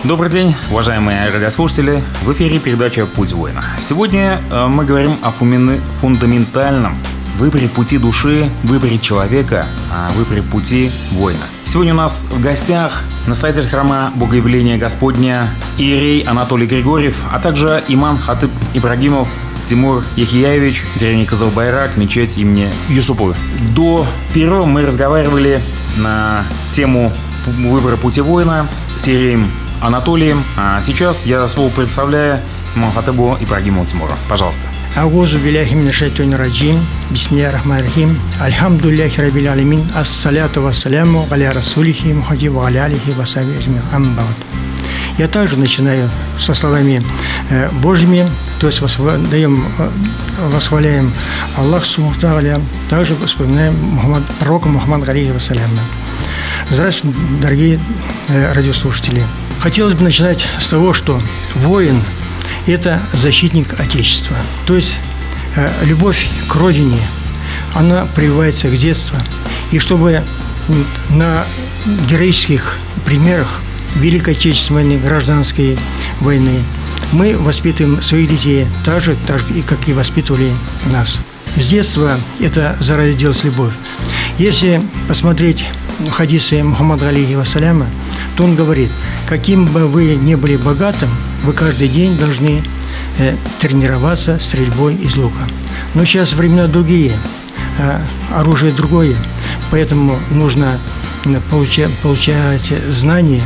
Добрый 0.04 0.32
день, 0.32 0.56
уважаемые 0.72 1.30
радиослушатели. 1.30 2.04
В 2.24 2.34
эфире 2.34 2.58
передача 2.58 3.06
«Путь 3.06 3.34
воина». 3.34 3.63
Сегодня 3.80 4.42
э, 4.50 4.66
мы 4.66 4.84
говорим 4.84 5.16
о 5.22 5.32
фундаментальном 5.32 6.98
выборе 7.41 7.67
пути 7.67 7.98
души, 7.98 8.51
выборе 8.62 9.00
человека, 9.00 9.65
а 9.91 10.12
выборе 10.12 10.43
пути 10.43 10.91
воина. 11.13 11.39
Сегодня 11.65 11.91
у 11.95 11.98
нас 11.98 12.27
в 12.29 12.39
гостях 12.39 13.01
настоятель 13.25 13.67
храма 13.67 14.12
Богоявления 14.13 14.77
Господня 14.77 15.50
Иерей 15.79 16.21
Анатолий 16.21 16.67
Григорьев, 16.67 17.15
а 17.33 17.39
также 17.39 17.83
имам 17.88 18.19
Хатып 18.19 18.51
Ибрагимов. 18.75 19.27
Тимур 19.65 20.03
Яхияевич, 20.15 20.83
деревня 20.95 21.25
Казалбайрак, 21.25 21.95
мечеть 21.95 22.38
имени 22.38 22.71
Юсупова. 22.89 23.36
До 23.75 24.05
перерыва 24.33 24.65
мы 24.65 24.86
разговаривали 24.86 25.62
на 25.98 26.43
тему 26.71 27.12
выбора 27.45 27.95
пути 27.95 28.21
воина 28.21 28.67
с 28.95 29.05
Ереем 29.07 29.48
Анатолием. 29.79 30.43
А 30.57 30.79
сейчас 30.81 31.25
я 31.25 31.48
слово 31.48 31.69
представляю 31.69 32.39
Мухатыбу 32.75 33.38
Ибрагимову 33.39 33.86
Тимуру. 33.86 34.13
Пожалуйста. 34.29 34.63
Аузу 34.95 35.38
биляхи 35.38 35.74
мина 35.74 35.93
шайтуни 35.93 36.36
раджим. 36.36 36.86
Бисмилля 37.12 37.51
рахман 37.51 37.79
рахим. 37.79 38.19
Альхамдулляхи 38.41 39.21
рабил 39.21 39.50
алимин. 39.50 39.89
Ассаляту 39.95 40.62
вассаляму 40.62 41.25
аля 41.31 41.53
расулихи 41.53 42.12
мухади 42.12 42.50
ва 42.50 42.65
аля 42.65 42.83
алихи 42.83 43.12
васаби 43.12 43.55
ажмир. 43.57 43.81
Амбауд. 43.93 44.36
Я 45.17 45.29
также 45.29 45.55
начинаю 45.55 46.10
со 46.38 46.53
словами 46.53 47.01
э, 47.50 47.69
Божьими, 47.81 48.29
то 48.60 48.67
есть 48.67 48.79
э, 48.79 48.83
восхваляем, 48.83 49.65
восхваляем 50.39 51.13
Аллах 51.57 51.86
Субхану 51.86 52.62
также 52.89 53.15
вспоминаем 53.25 53.74
Мухаммад, 53.75 54.24
пророка 54.39 54.67
Мухаммад 54.67 55.03
Галихи 55.03 55.31
Вассаляма. 55.31 55.79
Здравствуйте, 56.69 57.17
дорогие 57.41 57.79
э, 58.27 58.53
радиослушатели. 58.53 59.24
Хотелось 59.60 59.93
бы 59.93 60.03
начинать 60.03 60.45
с 60.60 60.69
того, 60.69 60.93
что 60.93 61.21
воин– 61.55 62.01
это 62.68 63.00
защитник 63.13 63.80
Отечества. 63.80 64.36
То 64.65 64.75
есть 64.75 64.98
э, 65.56 65.70
любовь 65.84 66.27
к 66.48 66.56
родине, 66.56 67.01
она 67.74 68.06
прививается 68.06 68.68
к 68.68 68.77
детству. 68.77 69.18
И 69.72 69.80
чтобы 69.80 70.24
на 71.10 71.46
героических 72.10 72.77
примерах 73.06 73.62
Великой 73.96 74.34
Отечественной 74.34 74.98
гражданской 74.98 75.77
войны, 76.20 76.60
мы 77.12 77.38
воспитываем 77.38 78.01
своих 78.01 78.30
детей 78.30 78.68
так 78.86 79.01
же, 79.01 79.15
так 79.27 79.39
же, 79.39 79.62
как 79.63 79.88
и 79.88 79.94
воспитывали 79.94 80.53
нас. 80.91 81.20
С 81.56 81.68
детства 81.68 82.18
это 82.39 82.77
зародилась 82.80 83.44
любовь. 83.44 83.74
Если 84.38 84.82
посмотреть 85.08 85.65
хадисы 86.10 86.63
Мухаммада 86.63 87.10
алейхи 87.10 87.34
вассаляма, 87.34 87.88
то 88.36 88.44
он 88.44 88.56
говорит, 88.56 88.89
каким 89.31 89.63
бы 89.63 89.88
вы 89.88 90.15
ни 90.15 90.35
были 90.35 90.57
богатым, 90.57 91.09
вы 91.45 91.53
каждый 91.53 91.88
день 91.88 92.17
должны 92.17 92.61
э, 93.17 93.38
тренироваться 93.61 94.38
стрельбой 94.39 94.95
из 94.95 95.15
лука. 95.15 95.47
Но 95.93 96.03
сейчас 96.03 96.33
времена 96.33 96.67
другие, 96.67 97.13
э, 97.77 98.00
оружие 98.35 98.73
другое, 98.73 99.15
поэтому 99.71 100.19
нужно 100.31 100.77
получать, 101.50 101.89
получать 102.00 102.73
знания, 102.89 103.41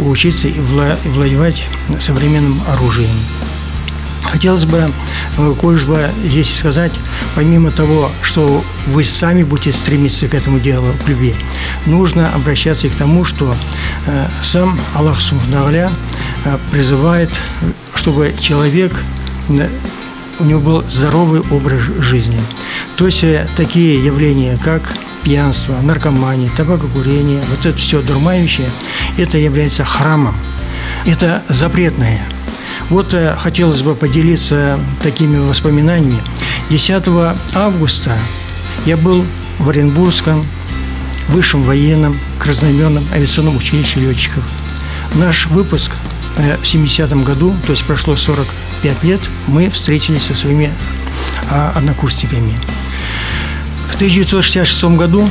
учиться 0.00 0.48
и 0.48 0.58
владевать 0.58 1.62
современным 2.00 2.60
оружием. 2.66 3.14
Хотелось 4.22 4.64
бы 4.64 4.92
э, 5.38 5.54
кое-что 5.60 5.98
здесь 6.24 6.54
сказать, 6.54 6.92
помимо 7.34 7.70
того, 7.70 8.10
что 8.22 8.64
вы 8.86 9.04
сами 9.04 9.42
будете 9.42 9.72
стремиться 9.72 10.28
к 10.28 10.34
этому 10.34 10.60
делу, 10.60 10.86
к 11.04 11.08
любви, 11.08 11.34
нужно 11.86 12.28
обращаться 12.34 12.86
и 12.86 12.90
к 12.90 12.94
тому, 12.94 13.24
что 13.24 13.54
э, 14.06 14.26
сам 14.42 14.78
Аллах 14.94 15.20
Субхану 15.20 15.90
Э, 16.44 16.58
призывает, 16.70 17.30
чтобы 17.94 18.32
человек 18.40 18.92
у 20.38 20.44
него 20.44 20.60
был 20.60 20.84
здоровый 20.88 21.40
образ 21.50 21.80
жизни. 21.98 22.40
То 22.96 23.06
есть 23.06 23.24
такие 23.56 24.04
явления, 24.04 24.58
как 24.62 24.94
пьянство, 25.24 25.74
наркомания, 25.82 26.50
табакокурение, 26.56 27.42
вот 27.50 27.66
это 27.66 27.76
все 27.76 28.02
дурмающее, 28.02 28.68
это 29.16 29.38
является 29.38 29.84
храмом. 29.84 30.34
Это 31.06 31.42
запретное. 31.48 32.20
Вот 32.90 33.14
хотелось 33.38 33.82
бы 33.82 33.94
поделиться 33.94 34.78
такими 35.02 35.36
воспоминаниями. 35.38 36.20
10 36.70 37.04
августа 37.54 38.16
я 38.86 38.96
был 38.96 39.24
в 39.58 39.68
Оренбургском 39.68 40.46
высшем 41.28 41.62
военном 41.62 42.18
краснознаменном 42.38 43.04
авиационном 43.12 43.56
училище 43.56 44.00
летчиков. 44.00 44.42
Наш 45.14 45.46
выпуск 45.46 45.92
Э, 46.38 46.56
в 46.56 46.62
70-м 46.62 47.24
году, 47.24 47.54
то 47.66 47.72
есть 47.72 47.84
прошло 47.84 48.16
45 48.16 49.02
лет, 49.02 49.20
мы 49.48 49.68
встретились 49.70 50.26
со 50.26 50.34
своими 50.34 50.72
а, 51.50 51.72
однокурсниками. 51.74 52.54
В 53.90 53.96
1966 53.96 54.84
году 54.96 55.28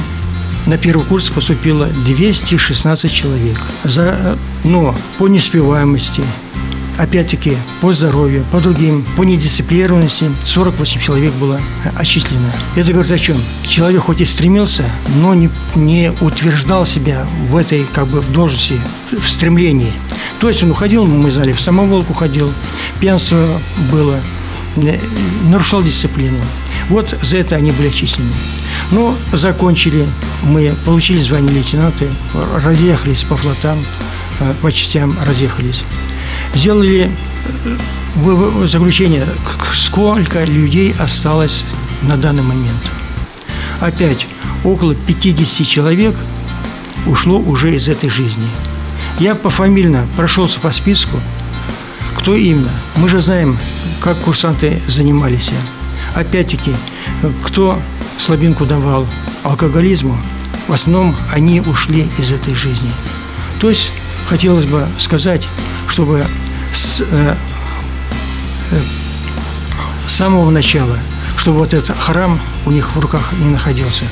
на 0.66 0.78
первый 0.78 1.06
курс 1.06 1.30
поступило 1.30 1.86
216 1.86 3.12
человек. 3.12 3.58
За, 3.86 4.38
но 4.66 4.94
по 5.18 5.28
неуспеваемости, 5.28 6.24
опять-таки 6.98 7.58
по 7.82 7.94
здоровью, 7.94 8.46
по 8.52 8.60
другим, 8.60 9.06
по 9.16 9.24
недисциплированности 9.24 10.32
48 10.46 11.00
человек 11.00 11.34
было 11.34 11.60
отчислено. 11.96 12.52
Это 12.76 12.92
говорит 12.92 13.12
о 13.12 13.18
чем? 13.18 13.38
Человек 13.68 14.04
хоть 14.04 14.22
и 14.22 14.26
стремился, 14.26 14.84
но 15.16 15.34
не, 15.34 15.50
не 15.76 16.12
утверждал 16.22 16.86
себя 16.86 17.28
в 17.50 17.56
этой 17.56 17.86
как 17.94 18.08
бы 18.08 18.22
должности, 18.22 18.80
в 19.12 19.28
стремлении. 19.30 19.94
То 20.40 20.50
есть 20.50 20.64
он 20.64 20.72
уходил, 20.72 21.06
мы 21.06 21.32
знали, 21.32 21.54
в 21.54 21.62
самоволку 21.62 22.14
ходил, 22.14 22.52
пьянство 23.00 23.46
было, 23.92 24.20
э, 24.78 25.00
нарушал 25.50 25.84
дисциплину. 25.84 26.38
Вот 26.90 27.16
за 27.22 27.38
это 27.38 27.56
они 27.56 27.72
были 27.72 27.90
отчислены. 27.90 28.30
Но 28.92 29.16
закончили, 29.34 30.08
мы 30.44 30.74
получили 30.86 31.18
звание 31.18 31.52
лейтенанта, 31.52 32.06
разъехались 32.64 33.24
по 33.24 33.36
флотам, 33.36 33.78
э, 34.40 34.54
по 34.62 34.72
частям 34.72 35.18
разъехались. 35.26 35.84
Сделали 36.58 37.10
э, 37.66 38.68
заключение, 38.68 39.26
сколько 39.74 40.44
людей 40.44 40.94
осталось 41.00 41.64
на 42.02 42.18
данный 42.18 42.44
момент. 42.44 42.82
Опять 43.80 44.28
около 44.64 44.96
50 44.96 45.66
человек 45.66 46.16
ушло 47.06 47.40
уже 47.40 47.74
из 47.76 47.88
этой 47.88 48.10
жизни– 48.10 48.48
я 49.20 49.34
пофамильно 49.34 50.08
прошелся 50.16 50.60
по 50.60 50.70
списку, 50.70 51.20
кто 52.16 52.36
именно. 52.36 52.70
Мы 52.98 53.10
же 53.10 53.20
знаем, 53.20 53.58
как 54.00 54.16
курсанты 54.18 54.80
занимались. 54.86 55.50
Опять-таки, 56.14 56.72
кто 57.44 57.80
слабинку 58.20 58.68
давал 58.68 59.08
алкоголизму, 59.42 60.16
в 60.68 60.74
основном 60.74 61.16
они 61.34 61.62
ушли 61.62 62.08
из 62.20 62.32
этой 62.32 62.54
жизни. 62.54 62.92
То 63.60 63.70
есть 63.70 63.90
хотелось 64.28 64.66
бы 64.66 64.88
сказать, 65.00 65.48
чтобы 65.88 66.24
с, 66.74 67.02
э, 67.02 67.36
э, 68.72 68.82
самого 70.08 70.50
начала, 70.50 70.98
чтобы 71.38 71.60
вот 71.60 71.74
этот 71.74 71.98
храм 71.98 72.40
у 72.66 72.72
них 72.72 72.96
в 72.96 73.00
руках 73.00 73.34
не 73.40 73.50
находился. 73.50 74.06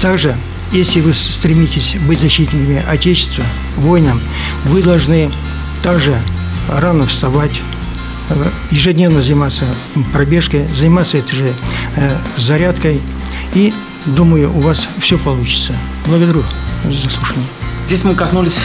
Также 0.00 0.36
если 0.72 1.00
вы 1.00 1.14
стремитесь 1.14 1.96
быть 2.06 2.18
защитниками 2.18 2.82
Отечества, 2.88 3.44
воинам, 3.76 4.20
вы 4.64 4.82
должны 4.82 5.30
также 5.82 6.20
рано 6.68 7.06
вставать, 7.06 7.52
э, 8.30 8.44
ежедневно 8.70 9.22
заниматься 9.22 9.64
пробежкой, 10.12 10.66
заниматься 10.68 11.18
этой 11.18 11.36
же 11.36 11.54
э, 11.96 12.16
зарядкой. 12.36 13.00
И 13.54 13.72
думаю, 14.06 14.54
у 14.54 14.60
вас 14.60 14.88
все 15.00 15.18
получится. 15.18 15.74
Благодарю 16.06 16.42
за 16.84 17.08
слушание. 17.08 17.46
Здесь 17.84 18.04
мы 18.04 18.14
коснулись 18.14 18.58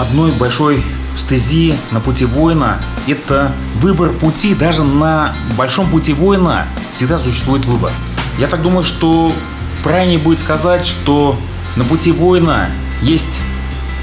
одной 0.00 0.32
большой 0.32 0.82
стези 1.18 1.74
на 1.90 2.00
пути 2.00 2.24
воина. 2.24 2.80
Это 3.06 3.52
выбор 3.76 4.10
пути. 4.10 4.54
Даже 4.54 4.84
на 4.84 5.34
большом 5.56 5.88
пути 5.90 6.12
воина 6.12 6.66
всегда 6.92 7.18
существует 7.18 7.64
выбор. 7.64 7.90
Я 8.38 8.46
так 8.46 8.62
думаю, 8.62 8.84
что 8.84 9.32
правильнее 9.82 10.18
будет 10.18 10.40
сказать, 10.40 10.86
что 10.86 11.38
на 11.76 11.84
пути 11.84 12.12
воина 12.12 12.68
есть 13.02 13.40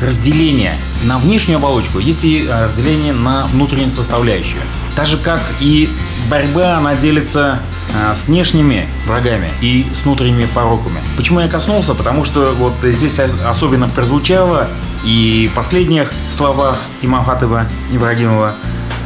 разделение 0.02 0.74
на 1.04 1.18
внешнюю 1.18 1.58
оболочку, 1.58 2.00
есть 2.00 2.24
и 2.24 2.46
э, 2.46 2.66
разделение 2.66 3.14
на 3.14 3.48
внутреннюю 3.48 3.92
составляющую. 3.92 4.62
Так 4.96 5.06
же, 5.06 5.18
как 5.18 5.42
и 5.60 5.90
борьба, 6.30 6.78
она 6.78 6.96
делится 6.96 7.60
э, 7.94 8.16
с 8.16 8.28
внешними 8.28 8.88
врагами 9.06 9.50
и 9.62 9.86
с 9.96 10.04
внутренними 10.04 10.46
пороками. 10.46 11.02
Почему 11.16 11.40
я 11.40 11.48
коснулся? 11.48 11.94
Потому 11.94 12.26
что 12.26 12.54
вот 12.58 12.74
здесь 12.84 13.20
особенно 13.20 13.88
прозвучало 13.88 14.68
и 15.06 15.50
последних 15.56 16.12
словах 16.30 16.78
имам 17.02 17.24
Хатыба 17.24 17.68
Ибрагимова 17.92 18.56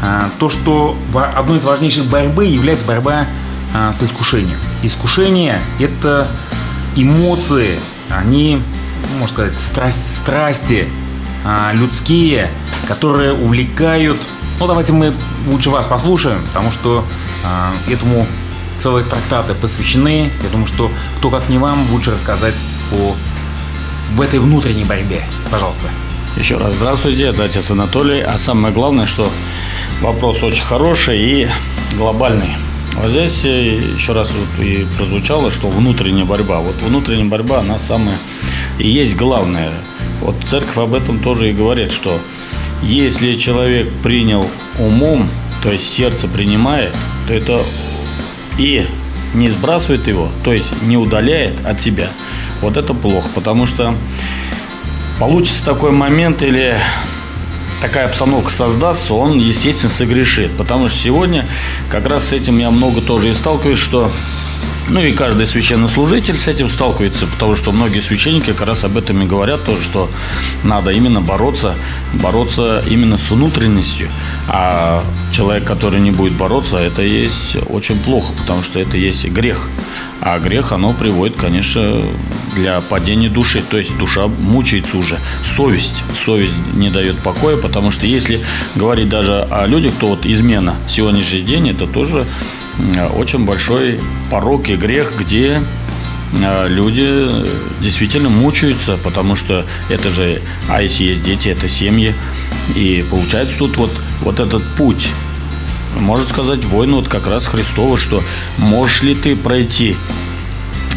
э, 0.02 0.22
то, 0.40 0.50
что 0.50 0.98
одной 1.36 1.60
из 1.60 1.64
важнейших 1.64 2.06
борьбы 2.06 2.46
является 2.46 2.86
борьба 2.86 3.28
с 3.72 4.02
искушением. 4.02 4.58
Искушение– 4.82 5.60
это 5.80 6.28
эмоции, 6.96 7.80
они, 8.10 8.64
можно 9.20 9.28
сказать, 9.28 9.60
страсть, 9.60 10.18
страсти 10.18 10.88
а, 11.46 11.72
людские, 11.74 12.52
которые 12.88 13.34
увлекают. 13.34 14.18
Ну, 14.60 14.68
давайте 14.68 14.92
мы 14.94 15.14
лучше 15.48 15.70
вас 15.70 15.88
послушаем, 15.88 16.44
потому 16.46 16.72
что 16.72 17.06
а, 17.46 17.72
этому 17.90 18.26
целые 18.78 19.06
трактаты 19.06 19.54
посвящены. 19.54 20.30
Я 20.44 20.50
думаю, 20.50 20.68
что 20.68 20.92
кто 21.18 21.30
как 21.30 21.48
не 21.50 21.58
вам 21.58 21.90
лучше 21.92 22.12
рассказать 22.12 22.56
о 22.94 23.16
в 24.16 24.22
этой 24.22 24.40
внутренней 24.40 24.84
борьбе. 24.84 25.22
Пожалуйста. 25.52 25.88
Еще 26.38 26.58
раз 26.58 26.76
здравствуйте, 26.76 27.24
это 27.24 27.44
отец 27.44 27.70
Анатолий. 27.72 28.22
А 28.22 28.38
самое 28.40 28.74
главное, 28.74 29.06
что 29.06 29.30
вопрос 30.02 30.44
очень 30.44 30.64
хороший 30.64 31.20
и 31.20 31.48
глобальный. 31.98 32.50
Вот 32.96 33.10
здесь 33.10 33.44
еще 33.44 34.14
раз 34.14 34.30
вот 34.32 34.64
и 34.64 34.86
прозвучало, 34.98 35.52
что 35.52 35.70
внутренняя 35.70 36.26
борьба. 36.26 36.60
Вот 36.60 36.76
внутренняя 36.82 37.26
борьба, 37.26 37.60
она 37.60 37.78
самая 37.80 38.18
и 38.78 38.88
есть 38.88 39.16
главное. 39.16 39.70
Вот 40.22 40.36
церковь 40.50 40.78
об 40.78 40.94
этом 40.94 41.20
тоже 41.20 41.50
и 41.50 41.54
говорит, 41.54 41.92
что 41.92 42.20
если 42.82 43.36
человек 43.36 43.90
принял 44.04 44.46
умом, 44.80 45.30
то 45.64 45.72
есть 45.72 45.90
сердце 45.90 46.28
принимает, 46.28 46.94
то 47.28 47.34
это 47.34 47.62
и 48.58 48.86
не 49.34 49.50
сбрасывает 49.50 50.08
его, 50.08 50.30
то 50.44 50.54
есть 50.54 50.82
не 50.84 50.98
удаляет 50.98 51.54
от 51.66 51.82
себя, 51.82 52.08
вот 52.62 52.78
это 52.78 52.94
плохо, 52.94 53.30
потому 53.36 53.66
что 53.66 53.94
получится 55.20 55.66
такой 55.66 55.92
момент 55.92 56.44
или 56.44 56.76
такая 57.82 58.06
обстановка 58.06 58.52
создастся, 58.52 59.14
он, 59.14 59.38
естественно, 59.38 59.92
согрешит. 59.92 60.52
Потому 60.58 60.90
что 60.90 60.98
сегодня 60.98 61.48
как 61.90 62.08
раз 62.08 62.30
с 62.30 62.32
этим 62.32 62.58
я 62.58 62.72
много 62.72 63.02
тоже 63.02 63.30
и 63.30 63.34
сталкиваюсь, 63.34 63.80
что 63.80 64.12
ну 64.90 65.02
и 65.02 65.12
каждый 65.12 65.46
священнослужитель 65.46 66.40
с 66.40 66.48
этим 66.48 66.68
сталкивается, 66.68 67.28
потому 67.28 67.56
что 67.56 67.72
многие 67.72 68.00
священники 68.00 68.54
как 68.54 68.66
раз 68.66 68.84
об 68.84 68.98
этом 68.98 69.22
и 69.22 69.28
говорят 69.28 69.64
тоже, 69.64 69.84
что 69.84 70.10
надо 70.64 70.90
именно 70.90 71.22
бороться, 71.22 71.76
бороться 72.14 72.84
именно 72.90 73.20
с 73.20 73.30
внутренностью. 73.30 74.10
А 74.48 75.04
человек, 75.32 75.66
который 75.66 76.00
не 76.00 76.10
будет 76.10 76.34
бороться, 76.34 76.78
это 76.78 77.04
есть 77.04 77.56
очень 77.70 78.00
плохо, 78.00 78.34
потому 78.40 78.64
что 78.64 78.80
это 78.80 78.98
есть 78.98 79.28
грех. 79.28 79.70
А 80.22 80.40
грех, 80.40 80.72
оно 80.72 80.94
приводит, 80.94 81.38
конечно, 81.38 82.02
для 82.56 82.82
падения 82.82 83.30
души. 83.30 83.64
То 83.70 83.78
есть 83.78 83.98
душа 83.98 84.28
мучается 84.28 84.98
уже. 84.98 85.18
Совесть. 85.44 86.04
Совесть 86.26 86.54
не 86.74 86.90
дает 86.90 87.20
покоя, 87.20 87.58
потому 87.58 87.92
что 87.92 88.06
если 88.06 88.40
говорить 88.76 89.10
даже 89.10 89.48
о 89.50 89.66
людях, 89.66 89.94
то 90.00 90.08
вот 90.08 90.26
измена 90.26 90.76
сегодняшний 90.88 91.42
день, 91.42 91.70
это 91.70 91.88
тоже 91.88 92.26
Э, 92.80 93.08
очень 93.08 93.46
большой 93.46 94.00
порог 94.32 94.70
и 94.70 94.76
грех, 94.76 95.14
где 95.18 95.62
э, 96.34 96.68
люди 96.68 97.30
действительно 97.82 98.30
мучаются, 98.30 98.98
потому 99.04 99.36
что 99.36 99.66
это 99.90 100.10
же, 100.10 100.42
а 100.68 100.82
если 100.82 101.04
есть 101.06 101.24
дети, 101.24 101.50
это 101.50 101.68
семьи. 101.68 102.14
И 102.76 103.04
получается 103.10 103.58
тут 103.58 103.78
вот, 103.78 103.92
вот 104.22 104.40
этот 104.40 104.64
путь, 104.76 105.10
можно 105.98 106.28
сказать, 106.28 106.64
войну 106.66 106.98
вот 106.98 107.08
как 107.08 107.28
раз 107.28 107.46
Христова, 107.46 107.98
что 107.98 108.24
можешь 108.58 109.02
ли 109.04 109.16
ты 109.16 109.36
пройти 109.36 109.96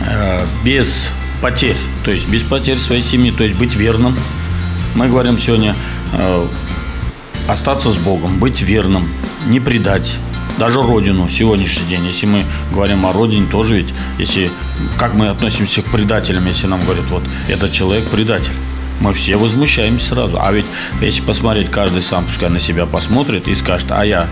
э, 0.06 0.44
без 0.64 1.08
потерь, 1.40 1.76
то 2.04 2.10
есть 2.10 2.28
без 2.28 2.42
потерь 2.42 2.78
своей 2.78 3.02
семьи, 3.02 3.30
то 3.30 3.44
есть 3.44 3.58
быть 3.58 3.74
верным. 3.74 4.16
Мы 4.94 5.08
говорим 5.08 5.38
сегодня 5.38 5.74
э, 6.12 6.46
остаться 7.48 7.90
с 7.90 7.96
Богом, 7.96 8.38
быть 8.38 8.60
верным, 8.60 9.08
не 9.46 9.60
предать, 9.60 10.18
даже 10.58 10.82
родину 10.82 11.28
сегодняшний 11.28 11.86
день. 11.86 12.06
Если 12.06 12.26
мы 12.26 12.44
говорим 12.72 13.06
о 13.06 13.12
родине, 13.12 13.46
тоже 13.50 13.78
ведь, 13.78 13.88
если 14.18 14.50
как 14.98 15.14
мы 15.14 15.28
относимся 15.28 15.82
к 15.82 15.86
предателям, 15.86 16.46
если 16.46 16.66
нам 16.66 16.80
говорят, 16.84 17.04
вот 17.10 17.22
этот 17.48 17.72
человек 17.72 18.04
предатель. 18.08 18.52
Мы 19.00 19.14
все 19.14 19.36
возмущаемся 19.36 20.10
сразу. 20.10 20.38
А 20.40 20.52
ведь 20.52 20.66
если 21.00 21.22
посмотреть, 21.22 21.70
каждый 21.70 22.02
сам 22.02 22.24
пускай 22.24 22.50
на 22.50 22.60
себя 22.60 22.86
посмотрит 22.86 23.48
и 23.48 23.54
скажет, 23.54 23.86
а 23.90 24.04
я 24.04 24.28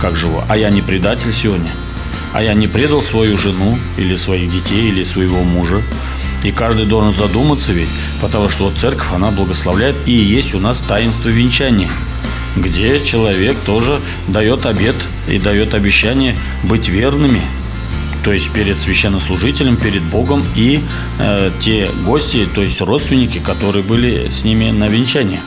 как 0.00 0.16
живу? 0.16 0.42
А 0.48 0.56
я 0.56 0.70
не 0.70 0.82
предатель 0.82 1.32
сегодня? 1.32 1.70
А 2.32 2.42
я 2.42 2.54
не 2.54 2.66
предал 2.66 3.02
свою 3.02 3.38
жену 3.38 3.78
или 3.96 4.16
своих 4.16 4.50
детей 4.50 4.88
или 4.88 5.04
своего 5.04 5.42
мужа? 5.42 5.80
И 6.42 6.50
каждый 6.50 6.86
должен 6.86 7.12
задуматься 7.12 7.72
ведь, 7.72 7.88
потому 8.20 8.48
что 8.48 8.64
вот 8.64 8.74
церковь, 8.78 9.12
она 9.14 9.30
благословляет, 9.30 9.96
и 10.06 10.12
есть 10.12 10.54
у 10.54 10.60
нас 10.60 10.78
таинство 10.78 11.28
венчания– 11.28 11.90
где 12.56 13.04
человек 13.04 13.56
тоже 13.64 14.00
дает 14.28 14.66
обет 14.66 14.96
и 15.28 15.38
дает 15.38 15.74
обещание 15.74 16.36
быть 16.64 16.88
верными, 16.88 17.40
то 18.22 18.32
есть 18.32 18.50
перед 18.50 18.80
священнослужителем, 18.80 19.76
перед 19.76 20.02
Богом 20.02 20.42
и 20.54 20.80
э, 21.18 21.50
те 21.60 21.90
гости, 22.04 22.46
то 22.52 22.62
есть 22.62 22.80
родственники, 22.80 23.38
которые 23.38 23.84
были 23.84 24.28
с 24.30 24.44
ними 24.44 24.70
на 24.70 24.88
венчании. 24.88 25.40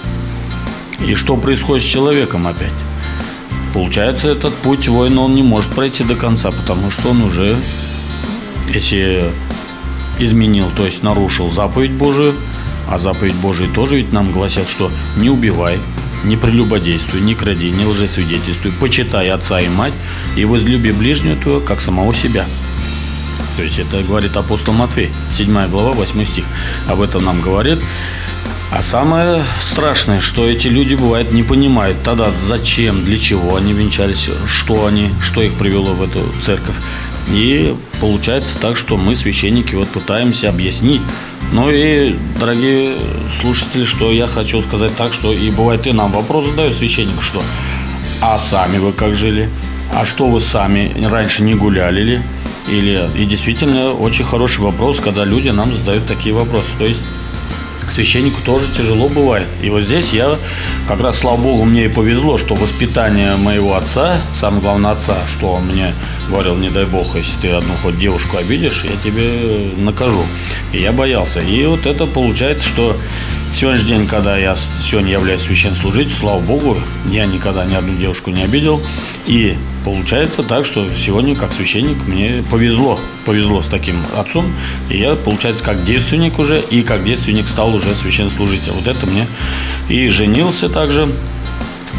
И 1.06 1.14
что 1.16 1.38
происходит 1.38 1.84
с 1.84 1.88
человеком 1.88 2.48
опять? 2.48 2.74
Получается, 3.74 4.30
этот 4.30 4.54
путь 4.56 4.88
воина 4.88 5.22
он 5.22 5.36
не 5.36 5.44
может 5.44 5.72
пройти 5.72 6.04
до 6.04 6.16
конца, 6.16 6.52
потому 6.52 6.90
что 6.90 7.10
он 7.10 7.22
уже, 7.22 7.58
если 8.70 9.30
изменил, 10.20 10.66
то 10.76 10.86
есть 10.86 11.04
нарушил 11.04 11.52
заповедь 11.52 11.92
Божию, 11.92 12.34
а 12.90 12.98
заповедь 13.00 13.36
Божия 13.36 13.68
тоже 13.74 13.98
ведь 13.98 14.14
нам 14.14 14.32
гласят, 14.32 14.68
что 14.68 14.92
не 15.18 15.30
убивай, 15.30 15.78
не 16.24 16.38
прелюбодействуй, 16.38 17.22
не 17.22 17.36
кради, 17.36 17.70
не 17.70 17.86
лжесвидетельствуй, 17.86 18.72
почитай 18.80 19.30
отца 19.30 19.60
и 19.60 19.68
мать 19.68 19.94
и 20.36 20.46
возлюби 20.46 20.92
ближнего 20.92 21.36
твоего, 21.36 21.60
как 21.60 21.82
самого 21.82 22.14
себя. 22.14 22.46
То 23.58 23.64
есть 23.64 23.80
это 23.80 24.04
говорит 24.04 24.38
апостол 24.38 24.74
Матвей, 24.74 25.12
7 25.36 25.68
глава, 25.70 25.94
8 25.94 26.26
стих. 26.26 26.46
Об 26.88 27.02
этом 27.02 27.26
нам 27.26 27.42
говорит. 27.42 27.80
А 28.70 28.84
самое 28.84 29.44
страшное, 29.66 30.20
что 30.20 30.48
эти 30.48 30.68
люди, 30.68 30.96
бывает, 30.96 31.32
не 31.32 31.42
понимают 31.42 32.04
тогда, 32.04 32.28
зачем, 32.46 33.04
для 33.06 33.18
чего 33.18 33.56
они 33.56 33.72
венчались, 33.74 34.30
что 34.46 34.86
они, 34.86 35.12
что 35.22 35.42
их 35.42 35.54
привело 35.54 35.94
в 35.94 36.04
эту 36.04 36.22
церковь. 36.44 36.76
И 37.30 37.76
получается 38.02 38.56
так, 38.60 38.78
что 38.78 38.98
мы, 38.98 39.16
священники, 39.16 39.76
вот 39.76 39.88
пытаемся 39.88 40.50
объяснить. 40.50 41.02
Ну 41.54 41.70
и, 41.70 42.16
дорогие 42.40 42.98
слушатели, 43.40 43.86
что 43.86 44.12
я 44.12 44.28
хочу 44.28 44.62
сказать 44.62 44.96
так, 44.98 45.14
что 45.14 45.32
и 45.32 45.50
бывает 45.50 45.88
и 45.88 45.94
нам 45.94 46.12
вопрос 46.12 46.48
задают 46.48 46.78
священник, 46.78 47.22
что 47.22 47.42
а 48.22 48.40
сами 48.40 48.80
вы 48.80 48.92
как 48.92 49.14
жили? 49.14 49.50
А 49.94 50.06
что 50.06 50.28
вы 50.28 50.42
сами 50.42 50.92
раньше 51.10 51.44
не 51.44 51.54
гуляли 51.54 52.02
ли? 52.02 52.22
Или 52.68 53.10
и 53.16 53.26
действительно 53.26 53.94
очень 53.94 54.26
хороший 54.26 54.62
вопрос, 54.62 55.00
когда 55.00 55.24
люди 55.24 55.50
нам 55.50 55.74
задают 55.74 56.06
такие 56.08 56.36
вопросы. 56.36 56.68
То 56.78 56.86
есть 56.86 57.00
священнику 57.92 58.42
тоже 58.44 58.68
тяжело 58.76 59.10
бывает. 59.10 59.48
И 59.62 59.70
вот 59.70 59.84
здесь 59.84 60.12
я, 60.12 60.38
как 60.88 61.02
раз, 61.02 61.20
слава 61.20 61.38
богу, 61.38 61.64
мне 61.66 61.86
и 61.86 61.88
повезло, 61.88 62.38
что 62.38 62.56
воспитание 62.56 63.36
моего 63.38 63.76
отца, 63.76 64.20
самое 64.34 64.62
главное 64.62 64.92
отца, 64.92 65.16
что 65.28 65.54
он 65.54 65.68
мне 65.68 65.94
говорил, 66.30 66.56
не 66.56 66.70
дай 66.70 66.86
бог, 66.86 67.16
если 67.16 67.40
ты 67.42 67.50
одну 67.50 67.74
хоть 67.82 68.00
девушку 68.00 68.38
обидишь, 68.38 68.84
я 68.84 68.96
тебе 69.04 69.72
накажу. 69.78 70.24
И 70.74 70.80
я 70.80 70.92
боялся. 70.92 71.40
И 71.40 71.66
вот 71.66 71.86
это 71.86 72.06
получается, 72.06 72.68
что 72.68 72.98
сегодняшний 73.52 73.90
день, 73.90 74.08
когда 74.08 74.38
я 74.38 74.56
сегодня 74.82 75.12
являюсь 75.12 75.42
священнослужителем, 75.42 76.18
слава 76.18 76.40
богу, 76.40 76.78
я 77.06 77.26
никогда 77.26 77.66
ни 77.66 77.76
одну 77.76 77.98
девушку 77.98 78.32
не 78.32 78.44
обидел. 78.44 78.82
И 79.26 79.58
получается 79.88 80.44
так, 80.44 80.66
что 80.66 80.90
сегодня, 80.90 81.34
как 81.34 81.54
священник, 81.54 82.08
мне 82.08 82.44
повезло. 82.52 83.00
Повезло 83.24 83.62
с 83.62 83.68
таким 83.68 83.96
отцом. 84.18 84.54
И 84.90 84.98
я, 84.98 85.16
получается, 85.16 85.64
как 85.64 85.86
девственник 85.86 86.40
уже, 86.40 86.60
и 86.60 86.84
как 86.84 87.06
девственник 87.06 87.48
стал 87.48 87.74
уже 87.74 87.96
священнослужителем. 87.96 88.74
Вот 88.74 88.86
это 88.86 89.06
мне 89.06 89.26
и 89.88 90.10
женился 90.10 90.68
также 90.68 91.10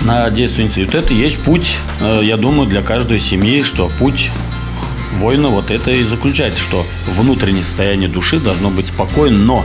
на 0.04 0.28
девственнице. 0.28 0.82
И 0.82 0.84
вот 0.84 0.94
это 0.94 1.14
есть 1.14 1.38
путь, 1.38 1.78
э, 2.00 2.20
я 2.24 2.36
думаю, 2.36 2.68
для 2.68 2.82
каждой 2.82 3.20
семьи, 3.20 3.62
что 3.62 3.90
путь 3.98 4.30
воина 5.18 5.48
вот 5.48 5.70
это 5.70 5.90
и 5.90 6.02
заключается, 6.02 6.60
что 6.60 6.84
внутреннее 7.16 7.64
состояние 7.64 8.10
души 8.10 8.38
должно 8.38 8.68
быть 8.68 8.88
спокойно, 8.88 9.38
но 9.38 9.64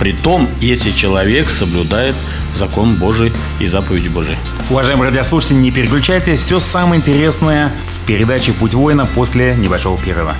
при 0.00 0.12
том, 0.14 0.48
если 0.60 0.90
человек 0.90 1.50
соблюдает 1.50 2.16
закон 2.54 2.96
Божий 2.96 3.32
и 3.60 3.68
заповеди 3.68 4.08
Божии. 4.08 4.36
Уважаемые 4.70 5.10
радиослушатели, 5.10 5.58
не 5.58 5.70
переключайтесь. 5.70 6.40
Все 6.40 6.58
самое 6.58 7.00
интересное 7.00 7.70
в 7.86 8.06
передаче 8.06 8.52
«Путь 8.52 8.72
воина» 8.72 9.06
после 9.14 9.54
небольшого 9.54 9.98
перерыва. 9.98 10.34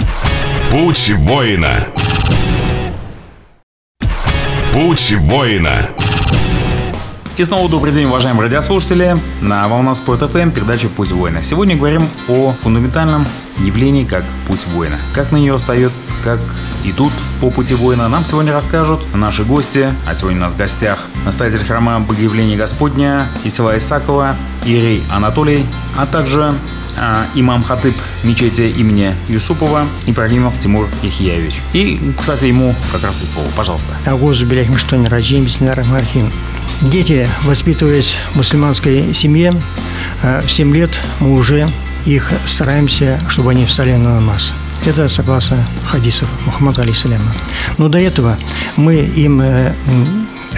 Путь 0.71 1.13
воина. 1.15 1.87
Путь 4.73 5.13
воина. 5.19 5.91
И 7.37 7.45
снова 7.45 7.69
добрый 7.69 7.93
день, 7.93 8.07
уважаемые 8.07 8.45
радиослушатели. 8.45 9.17
На 9.43 9.69
волна 9.69 9.95
Спорт 9.95 10.21
ФМ 10.31 10.51
передача 10.51 10.89
«Путь 10.89 11.13
воина». 11.13 11.43
Сегодня 11.43 11.77
говорим 11.77 12.09
о 12.29 12.55
фундаментальном 12.63 13.27
явлении, 13.59 14.05
как 14.05 14.25
путь 14.47 14.67
воина. 14.69 14.99
Как 15.13 15.33
на 15.33 15.37
нее 15.37 15.57
встает, 15.59 15.93
как 16.25 16.41
идут 16.85 17.13
по 17.41 17.51
пути 17.51 17.75
воина, 17.75 18.09
нам 18.09 18.25
сегодня 18.25 18.53
расскажут 18.53 19.01
наши 19.15 19.45
гости. 19.45 19.93
А 20.07 20.15
сегодня 20.15 20.39
у 20.39 20.43
нас 20.43 20.53
в 20.53 20.57
гостях 20.57 20.99
настоятель 21.25 21.65
храма 21.65 22.01
Богоявления 22.01 22.57
Господня 22.57 23.27
Исила 23.45 23.77
Исакова, 23.77 24.35
Ирей 24.65 25.03
Анатолий, 25.11 25.65
а 25.97 26.07
также 26.07 26.53
а, 26.99 27.27
имам 27.35 27.63
Хатыб 27.63 27.95
мечети 28.25 28.63
имени 28.63 29.15
Юсупова 29.29 29.87
Ибрагимов 30.07 30.59
Тимур 30.59 30.89
Яхияевич. 31.03 31.61
И, 31.73 32.13
кстати, 32.19 32.47
ему 32.47 32.75
как 32.93 33.03
раз 33.05 33.23
и 33.23 33.27
слово. 33.27 33.49
Пожалуйста. 33.57 33.89
Агузу 34.07 34.47
Беляхим 34.47 34.77
Штон 34.77 35.07
Раджим 35.07 35.45
Бисмиллахим 35.45 36.31
Дети, 36.83 37.29
воспитываясь 37.45 38.17
в 38.33 38.37
мусульманской 38.37 39.13
семье, 39.13 39.55
э, 40.23 40.41
в 40.41 40.51
7 40.51 40.75
лет 40.75 40.91
мы 41.21 41.35
уже 41.35 41.69
их 42.07 42.31
стараемся, 42.47 43.21
чтобы 43.29 43.51
они 43.51 43.67
встали 43.67 43.93
на 43.97 44.15
намаз. 44.15 44.55
Это 44.87 45.09
согласно 45.09 45.65
хадисов 45.87 46.29
Мухаммада 46.47 46.83
алейсаляма. 46.83 47.33
Но 47.79 47.89
до 47.89 47.99
этого 47.99 48.37
мы 48.77 48.95
им 48.97 49.41
э, 49.41 49.75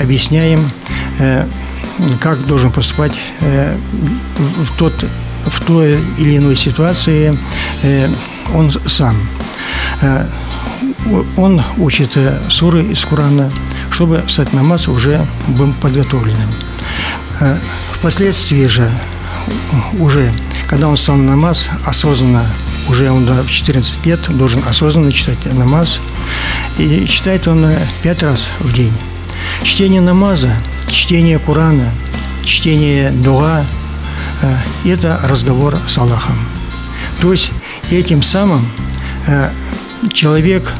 объясняем, 0.00 0.70
э, 1.18 1.46
как 2.20 2.46
должен 2.46 2.72
поступать 2.72 3.12
в, 3.40 4.76
тот, 4.76 5.04
в 5.44 5.60
той 5.66 6.00
или 6.18 6.38
иной 6.38 6.56
ситуации 6.56 7.38
он 8.54 8.70
сам. 8.86 9.16
Э, 10.00 10.26
он 11.36 11.62
учит 11.78 12.16
э, 12.16 12.38
суры 12.48 12.84
из 12.84 13.04
Корана, 13.04 13.50
чтобы 13.90 14.22
встать 14.26 14.52
намаз 14.52 14.88
уже 14.88 15.26
был 15.48 15.72
подготовленным. 15.80 16.48
Э, 17.40 17.56
впоследствии 17.92 18.66
же, 18.66 18.88
уже, 19.98 20.32
когда 20.68 20.88
он 20.88 20.96
стал 20.96 21.16
на 21.16 21.32
намаз, 21.32 21.70
осознанно, 21.84 22.44
уже 22.88 23.10
он 23.10 23.24
в 23.24 23.50
14 23.50 24.06
лет 24.06 24.20
должен 24.36 24.62
осознанно 24.68 25.12
читать 25.12 25.38
намаз, 25.52 26.00
и 26.78 27.06
читает 27.06 27.46
он 27.48 27.66
пять 28.02 28.22
раз 28.22 28.50
в 28.60 28.72
день. 28.72 28.92
Чтение 29.62 30.00
намаза, 30.00 30.52
чтение 30.88 31.38
Корана, 31.38 31.90
чтение 32.44 33.10
дуа– 33.10 33.64
это 34.84 35.20
разговор 35.24 35.78
с 35.86 35.98
Аллахом. 35.98 36.38
То 37.20 37.32
есть 37.32 37.52
этим 37.90 38.22
самым 38.22 38.66
человек 40.12 40.72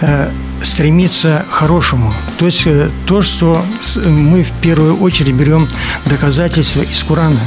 э, 0.00 0.30
стремится 0.62 1.44
к 1.50 1.52
хорошему. 1.52 2.12
То 2.38 2.46
есть 2.46 2.62
э, 2.66 2.90
то, 3.06 3.22
что 3.22 3.64
мы 4.04 4.44
в 4.44 4.50
первую 4.60 4.98
очередь 4.98 5.34
берем 5.34 5.68
доказательства 6.06 6.82
из 6.82 7.02
Корана. 7.02 7.40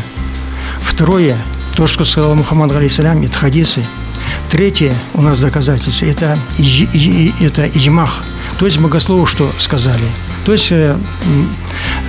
Второе, 0.82 1.38
то, 1.76 1.88
что 1.88 2.04
сказал 2.04 2.36
Мухаммад 2.36 2.72
алейсалям, 2.72 3.22
это 3.22 3.38
хадисы. 3.38 3.86
Третье 4.52 4.94
у 5.14 5.22
нас 5.22 5.40
доказательство– 5.40 6.06
это, 6.08 6.38
это 7.40 7.68
иджмах, 7.68 8.22
то 8.60 8.66
есть 8.66 8.80
богословы, 8.80 9.26
что 9.26 9.50
сказали. 9.58 10.04
То 10.44 10.52
есть 10.52 10.68
э, 10.72 10.98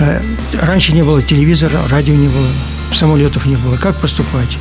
э, 0.00 0.22
раньше 0.60 0.92
не 0.92 1.04
было 1.04 1.22
телевизора, 1.22 1.78
радио 1.88 2.14
не 2.14 2.26
было, 2.26 2.48
самолетов 2.92 3.46
не 3.46 3.54
было. 3.54 3.76
Как 3.76 3.94
поступать? 4.00 4.58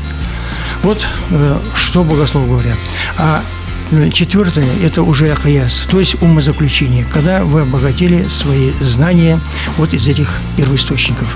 Вот 0.84 1.04
э, 1.32 1.58
что 1.74 2.04
богословы 2.04 2.50
говорят. 2.50 2.78
А 3.18 3.42
ну, 3.90 4.08
четвертое– 4.10 4.68
это 4.84 5.02
уже 5.02 5.32
акаяс, 5.32 5.88
то 5.90 6.00
есть 6.00 6.22
умозаключение, 6.22 7.04
когда 7.12 7.44
вы 7.44 7.62
обогатили 7.62 8.28
свои 8.28 8.70
знания 8.80 9.40
вот 9.78 9.96
из 9.96 10.08
этих 10.08 10.38
первоисточников. 10.56 11.36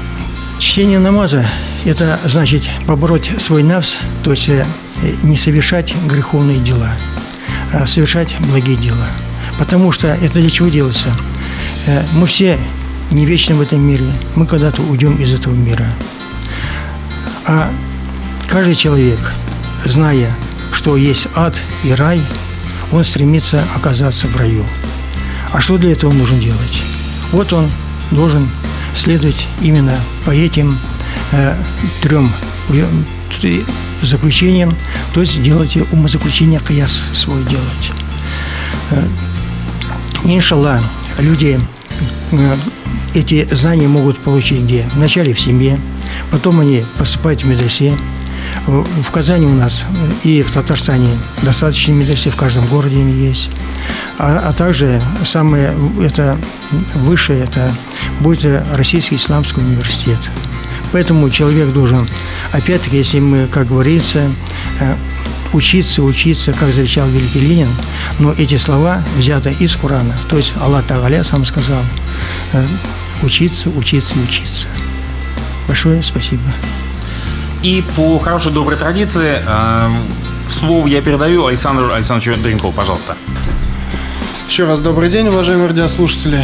Чтение 0.59 0.99
намаза– 0.99 1.45
это 1.85 2.19
значит 2.25 2.69
побороть 2.87 3.31
свой 3.39 3.63
навс, 3.63 3.97
то 4.23 4.31
есть 4.31 4.49
э, 4.49 4.65
не 5.23 5.35
совершать 5.35 5.93
греховные 6.05 6.59
дела, 6.59 6.91
а 7.73 7.85
совершать 7.85 8.35
благие 8.39 8.77
дела. 8.77 9.07
Потому 9.59 9.91
что 9.91 10.07
это 10.07 10.39
для 10.39 10.49
чего 10.49 10.69
делается? 10.69 11.09
Э, 11.87 12.03
мы 12.13 12.27
все 12.27 12.57
не 13.11 13.25
вечны 13.25 13.55
в 13.55 13.61
этом 13.61 13.81
мире, 13.81 14.05
мы 14.35 14.45
когда-то 14.45 14.81
уйдем 14.81 15.15
из 15.15 15.33
этого 15.33 15.53
мира. 15.53 15.87
А 17.45 17.69
каждый 18.47 18.75
человек, 18.75 19.19
зная, 19.83 20.35
что 20.71 20.97
есть 20.97 21.27
ад 21.35 21.55
и 21.83 21.91
рай– 21.91 22.21
он 22.91 23.03
стремится 23.03 23.63
оказаться 23.75 24.27
в 24.27 24.37
раю. 24.37 24.65
А 25.51 25.61
что 25.61 25.77
для 25.77 25.91
этого 25.91 26.11
нужно 26.11 26.37
делать? 26.37 26.81
Вот 27.31 27.51
он 27.53 27.69
должен 28.11 28.49
следовать 28.95 29.45
именно 29.61 29.93
по 30.25 30.31
этим 30.31 30.77
э, 31.31 31.55
трем 32.01 32.31
заключениям, 34.01 34.75
то 35.13 35.21
есть 35.21 35.41
делать 35.41 35.77
умозаключение 35.91 36.59
каяс 36.59 37.03
свой 37.13 37.43
делать. 37.43 37.91
Э, 38.91 39.07
иншаллах, 40.23 40.81
люди 41.19 41.59
э, 42.31 42.55
эти 43.13 43.47
знания 43.53 43.87
могут 43.87 44.17
получить 44.17 44.63
где? 44.63 44.87
Вначале 44.95 45.33
в 45.33 45.39
семье, 45.39 45.79
потом 46.31 46.59
они 46.59 46.83
поступают 46.97 47.43
в 47.43 47.47
медресе, 47.47 47.93
в 48.67 49.11
Казани 49.11 49.45
у 49.45 49.53
нас 49.53 49.85
и 50.23 50.41
в 50.41 50.51
Татарстане 50.51 51.09
достаточно 51.43 51.91
медресе, 51.91 52.29
в 52.29 52.35
каждом 52.35 52.65
городе 52.67 53.01
есть. 53.11 53.49
А, 54.17 54.49
а 54.49 54.53
также 54.53 55.01
самое 55.25 55.73
это 56.01 56.37
высшее, 56.93 57.43
это 57.43 57.71
будет 58.21 58.63
Российский 58.73 59.15
исламский 59.15 59.61
университет. 59.61 60.19
Поэтому 60.91 61.29
человек 61.29 61.73
должен, 61.73 62.07
опять-таки, 62.53 62.97
если 62.97 63.19
мы, 63.19 63.47
как 63.47 63.67
говорится, 63.67 64.31
э, 64.79 64.95
учиться, 65.51 66.03
учиться, 66.03 66.53
как 66.53 66.71
завещал 66.71 67.07
Великий 67.09 67.41
Ленин, 67.41 67.67
но 68.19 68.31
эти 68.31 68.57
слова 68.57 69.03
взяты 69.17 69.53
из 69.59 69.75
Корана. 69.75 70.15
То 70.29 70.37
есть 70.37 70.53
Аллах 70.59 70.85
Тагаля 70.85 71.23
сам 71.23 71.43
сказал, 71.45 71.81
э, 72.53 72.65
учиться, 73.23 73.69
учиться 73.69 74.15
учиться. 74.25 74.67
Большое 75.67 76.01
спасибо. 76.01 76.43
И 77.63 77.83
по 77.95 78.19
хорошей 78.19 78.53
доброй 78.53 78.77
традиции 78.77 79.41
э, 79.45 79.89
слово 80.47 80.87
я 80.87 81.01
передаю 81.01 81.47
Александру 81.47 81.91
Александровичу 81.91 82.41
Дринкову, 82.41 82.71
пожалуйста. 82.71 83.17
Еще 84.47 84.65
раз 84.65 84.79
добрый 84.79 85.09
день, 85.09 85.27
уважаемые 85.27 85.67
радиослушатели. 85.67 86.41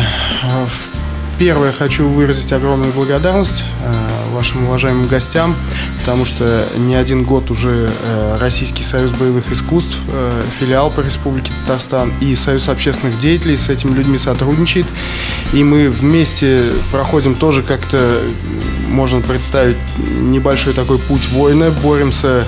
Первое, 1.37 1.71
хочу 1.71 2.07
выразить 2.07 2.51
огромную 2.51 2.91
благодарность 2.93 3.63
э, 3.83 3.93
вашим 4.33 4.65
уважаемым 4.65 5.07
гостям, 5.07 5.55
потому 5.99 6.25
что 6.25 6.67
не 6.77 6.95
один 6.95 7.23
год 7.23 7.49
уже 7.49 7.89
э, 7.89 8.37
Российский 8.39 8.83
союз 8.83 9.11
боевых 9.13 9.51
искусств, 9.51 9.97
э, 10.11 10.41
филиал 10.59 10.91
по 10.91 11.01
Республике 11.01 11.51
Татарстан 11.61 12.13
и 12.21 12.35
Союз 12.35 12.69
общественных 12.69 13.17
деятелей 13.19 13.57
с 13.57 13.69
этими 13.69 13.91
людьми 13.95 14.17
сотрудничает. 14.17 14.85
И 15.53 15.63
мы 15.63 15.89
вместе 15.89 16.65
проходим 16.91 17.35
тоже 17.35 17.63
как-то, 17.63 18.21
можно 18.91 19.21
представить, 19.21 19.77
небольшой 19.97 20.73
такой 20.73 20.99
путь 20.99 21.27
воина, 21.29 21.71
боремся, 21.81 22.43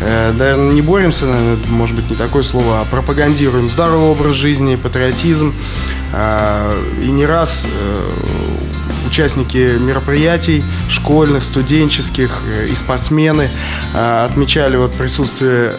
наверное, 0.00 0.72
не 0.72 0.82
боремся, 0.82 1.26
наверное, 1.26 1.58
может 1.68 1.96
быть 1.96 2.10
не 2.10 2.16
такое 2.16 2.42
слово, 2.42 2.80
а 2.80 2.84
пропагандируем 2.84 3.70
здоровый 3.70 4.10
образ 4.10 4.34
жизни, 4.34 4.76
патриотизм, 4.76 5.54
а, 6.12 6.72
и 7.02 7.10
не 7.10 7.26
раз 7.26 7.66
э, 7.66 8.10
участники 9.08 9.78
мероприятий 9.80 10.62
школьных, 10.88 11.42
студенческих 11.42 12.40
э, 12.46 12.68
и 12.68 12.74
спортсмены 12.76 13.48
э, 13.94 14.24
отмечали 14.24 14.76
вот 14.76 14.92
присутствие 14.92 15.72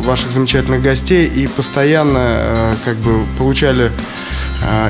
ваших 0.00 0.32
замечательных 0.32 0.80
гостей 0.80 1.26
и 1.26 1.46
постоянно 1.46 2.76
как 2.84 2.96
бы 2.96 3.24
получали 3.36 3.86
Э, 3.86 4.23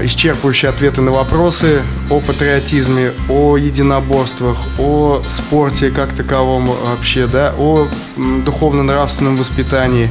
исчерпывающие 0.02 0.68
ответы 0.68 1.00
на 1.00 1.10
вопросы 1.10 1.82
о 2.10 2.20
патриотизме, 2.20 3.12
о 3.28 3.56
единоборствах, 3.56 4.58
о 4.78 5.22
спорте 5.26 5.90
как 5.90 6.12
таковом 6.12 6.66
вообще, 6.66 7.26
да, 7.26 7.54
о 7.58 7.88
духовно-нравственном 8.16 9.37
воспитании. 9.37 10.10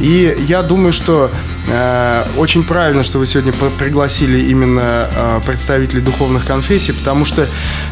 И 0.00 0.34
я 0.48 0.62
думаю, 0.62 0.92
что 0.92 1.30
э, 1.68 2.24
очень 2.36 2.64
правильно, 2.64 3.04
что 3.04 3.18
вы 3.18 3.26
сегодня 3.26 3.52
пригласили 3.52 4.40
именно 4.40 5.08
э, 5.10 5.40
представителей 5.46 6.00
духовных 6.00 6.44
конфессий, 6.46 6.92
потому 6.92 7.24
что 7.24 7.46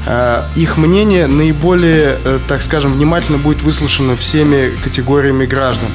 э, 0.07 0.43
их 0.57 0.79
мнение 0.79 1.27
наиболее, 1.27 2.17
э, 2.25 2.39
так 2.49 2.63
скажем, 2.63 2.93
внимательно 2.93 3.39
будет 3.39 3.63
выслушано 3.63 4.17
всеми 4.17 4.73
категориями 4.83 5.47
граждан. 5.47 5.89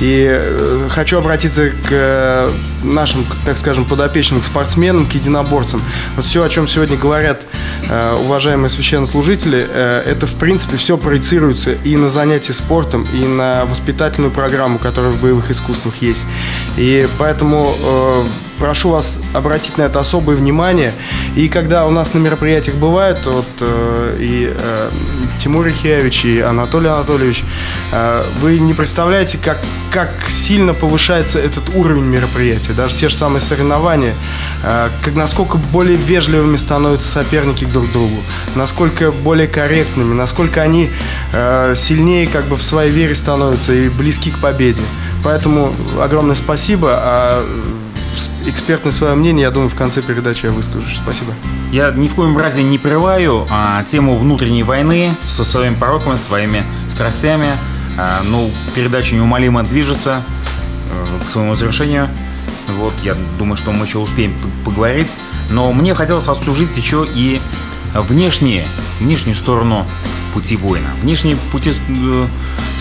И 0.00 0.26
э, 0.28 0.88
хочу 0.90 1.18
обратиться 1.18 1.70
к 1.88 2.50
нашим, 2.82 3.24
так 3.44 3.58
скажем, 3.58 3.84
подопечным, 3.84 4.42
спортсменам, 4.42 5.06
к 5.06 5.12
единоборцам. 5.12 5.82
Вот 6.16 6.24
все, 6.24 6.42
о 6.42 6.48
чем 6.48 6.68
сегодня 6.68 6.96
говорят 6.96 7.46
э, 7.88 8.16
уважаемые 8.24 8.68
священнослужители, 8.68 9.66
э, 9.68 10.02
это, 10.06 10.26
в 10.26 10.34
принципе, 10.34 10.76
все 10.76 10.96
проецируется 10.96 11.72
и 11.72 11.96
на 11.96 12.08
занятия 12.08 12.52
спортом, 12.52 13.06
и 13.12 13.26
на 13.26 13.64
воспитательную 13.64 14.30
программу, 14.30 14.78
которая 14.78 15.12
в 15.12 15.20
боевых 15.20 15.50
искусствах 15.50 15.96
есть. 16.00 16.26
И 16.76 17.08
поэтому 17.18 17.74
э, 17.82 18.24
прошу 18.62 18.90
вас 18.90 19.18
обратить 19.32 19.76
на 19.76 19.82
это 19.82 19.98
особое 19.98 20.36
внимание. 20.36 20.92
И 21.34 21.48
когда 21.48 21.84
у 21.84 21.90
нас 21.90 22.14
на 22.14 22.18
мероприятиях 22.18 22.76
бывает, 22.76 23.18
вот 23.24 23.46
э, 23.60 24.16
и 24.20 24.52
э, 24.56 24.90
Тимур 25.38 25.66
Ихевич, 25.66 26.24
и 26.24 26.38
Анатолий 26.40 26.88
Анатольевич, 26.88 27.42
э, 27.92 28.22
вы 28.40 28.60
не 28.60 28.72
представляете, 28.72 29.38
как, 29.42 29.58
как 29.90 30.10
сильно 30.28 30.74
повышается 30.74 31.40
этот 31.40 31.74
уровень 31.74 32.04
мероприятия. 32.04 32.71
Даже 32.72 32.94
те 32.94 33.08
же 33.08 33.14
самые 33.14 33.40
соревнования, 33.40 34.14
э, 34.62 34.88
как, 35.02 35.14
насколько 35.14 35.56
более 35.56 35.96
вежливыми 35.96 36.56
становятся 36.56 37.08
соперники 37.08 37.64
друг 37.64 37.88
к 37.88 37.92
другу, 37.92 38.16
насколько 38.54 39.12
более 39.12 39.48
корректными, 39.48 40.14
насколько 40.14 40.62
они 40.62 40.90
э, 41.32 41.74
сильнее 41.76 42.26
как 42.26 42.44
бы 42.46 42.56
в 42.56 42.62
своей 42.62 42.90
вере 42.90 43.14
становятся 43.14 43.74
и 43.74 43.88
близки 43.88 44.30
к 44.30 44.38
победе. 44.38 44.82
Поэтому 45.24 45.74
огромное 46.00 46.34
спасибо. 46.34 46.88
А 46.92 47.44
экспертное 48.46 48.92
свое 48.92 49.14
мнение, 49.14 49.42
я 49.42 49.50
думаю, 49.50 49.70
в 49.70 49.74
конце 49.74 50.02
передачи 50.02 50.46
я 50.46 50.52
выскажу. 50.52 50.86
Спасибо. 50.94 51.32
Я 51.70 51.90
ни 51.90 52.08
в 52.08 52.14
коем 52.14 52.36
разе 52.36 52.62
не 52.62 52.78
прерываю 52.78 53.46
а, 53.50 53.82
тему 53.84 54.16
внутренней 54.16 54.62
войны 54.62 55.14
со 55.28 55.44
своими 55.44 55.74
пороками, 55.74 56.16
своими 56.16 56.64
страстями. 56.90 57.48
А, 57.98 58.20
ну, 58.24 58.50
передача 58.74 59.14
неумолимо 59.14 59.62
движется 59.62 60.22
к 61.24 61.28
своему 61.28 61.54
завершению. 61.54 62.08
Вот, 62.68 62.94
я 63.02 63.14
думаю, 63.38 63.56
что 63.56 63.72
мы 63.72 63.86
еще 63.86 63.98
успеем 63.98 64.34
поговорить. 64.64 65.10
Но 65.50 65.72
мне 65.72 65.94
хотелось 65.94 66.26
обсуждать 66.28 66.76
еще 66.76 67.06
и 67.14 67.40
внешние, 67.94 68.66
внешнюю 69.00 69.36
сторону 69.36 69.86
пути 70.32 70.56
воина. 70.56 70.88
Внешние 71.02 71.36
пути, 71.50 71.72
э, 71.72 72.26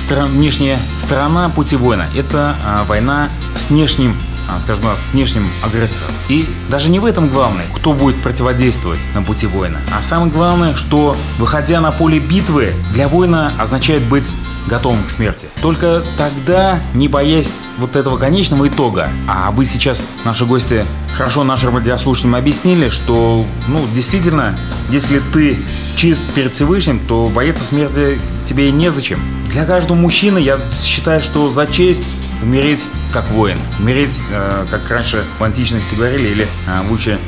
внешняя 0.09 0.77
сторона 0.99 1.49
пути 1.49 1.75
воина– 1.75 2.07
это 2.15 2.55
а, 2.63 2.83
война 2.85 3.27
с 3.55 3.69
внешним 3.69 4.15
а, 4.49 4.59
скажем 4.59 4.83
так, 4.83 4.97
с 4.97 5.11
внешним 5.13 5.47
агрессором. 5.63 6.13
И 6.27 6.45
даже 6.69 6.89
не 6.89 6.99
в 6.99 7.05
этом 7.05 7.29
главное, 7.29 7.65
кто 7.73 7.93
будет 7.93 8.21
противодействовать 8.21 8.99
на 9.13 9.21
пути 9.21 9.47
воина, 9.47 9.79
а 9.97 10.01
самое 10.01 10.31
главное, 10.31 10.75
что 10.75 11.15
выходя 11.37 11.79
на 11.79 11.91
поле 11.91 12.19
битвы, 12.19 12.73
для 12.93 13.07
воина 13.07 13.53
означает 13.57 14.03
быть 14.03 14.29
готовым 14.67 15.03
к 15.03 15.09
смерти. 15.09 15.47
Только 15.61 16.03
тогда, 16.17 16.79
не 16.93 17.07
боясь 17.07 17.55
вот 17.77 17.95
этого 17.95 18.17
конечного 18.17 18.67
итога, 18.67 19.09
а 19.27 19.51
вы 19.51 19.65
сейчас, 19.65 20.07
наши 20.23 20.45
гости, 20.45 20.85
хорошо 21.15 21.43
нашим 21.43 21.75
радиослушателям 21.75 22.35
объяснили, 22.35 22.89
что, 22.89 23.45
ну, 23.67 23.85
действительно, 23.93 24.57
если 24.89 25.21
ты 25.33 25.57
чист 25.95 26.21
перед 26.35 26.53
Всевышним, 26.53 26.99
то 27.07 27.31
бояться 27.33 27.63
смерти 27.63 28.19
тебе 28.45 28.69
и 28.69 28.71
незачем. 28.71 29.19
Для 29.47 29.65
каждого 29.65 29.97
мужчины 29.97 30.39
я 30.39 30.59
считаю, 30.73 31.21
что 31.21 31.49
за 31.49 31.67
честь 31.67 32.05
умереть 32.41 32.81
как 33.11 33.29
воин. 33.29 33.57
Умереть, 33.79 34.19
э, 34.31 34.65
как 34.69 34.89
раньше 34.89 35.23
в 35.39 35.43
античности 35.43 35.95
говорили, 35.95 36.27
или 36.29 36.47
э, 36.67 36.89
лучше 36.89 37.19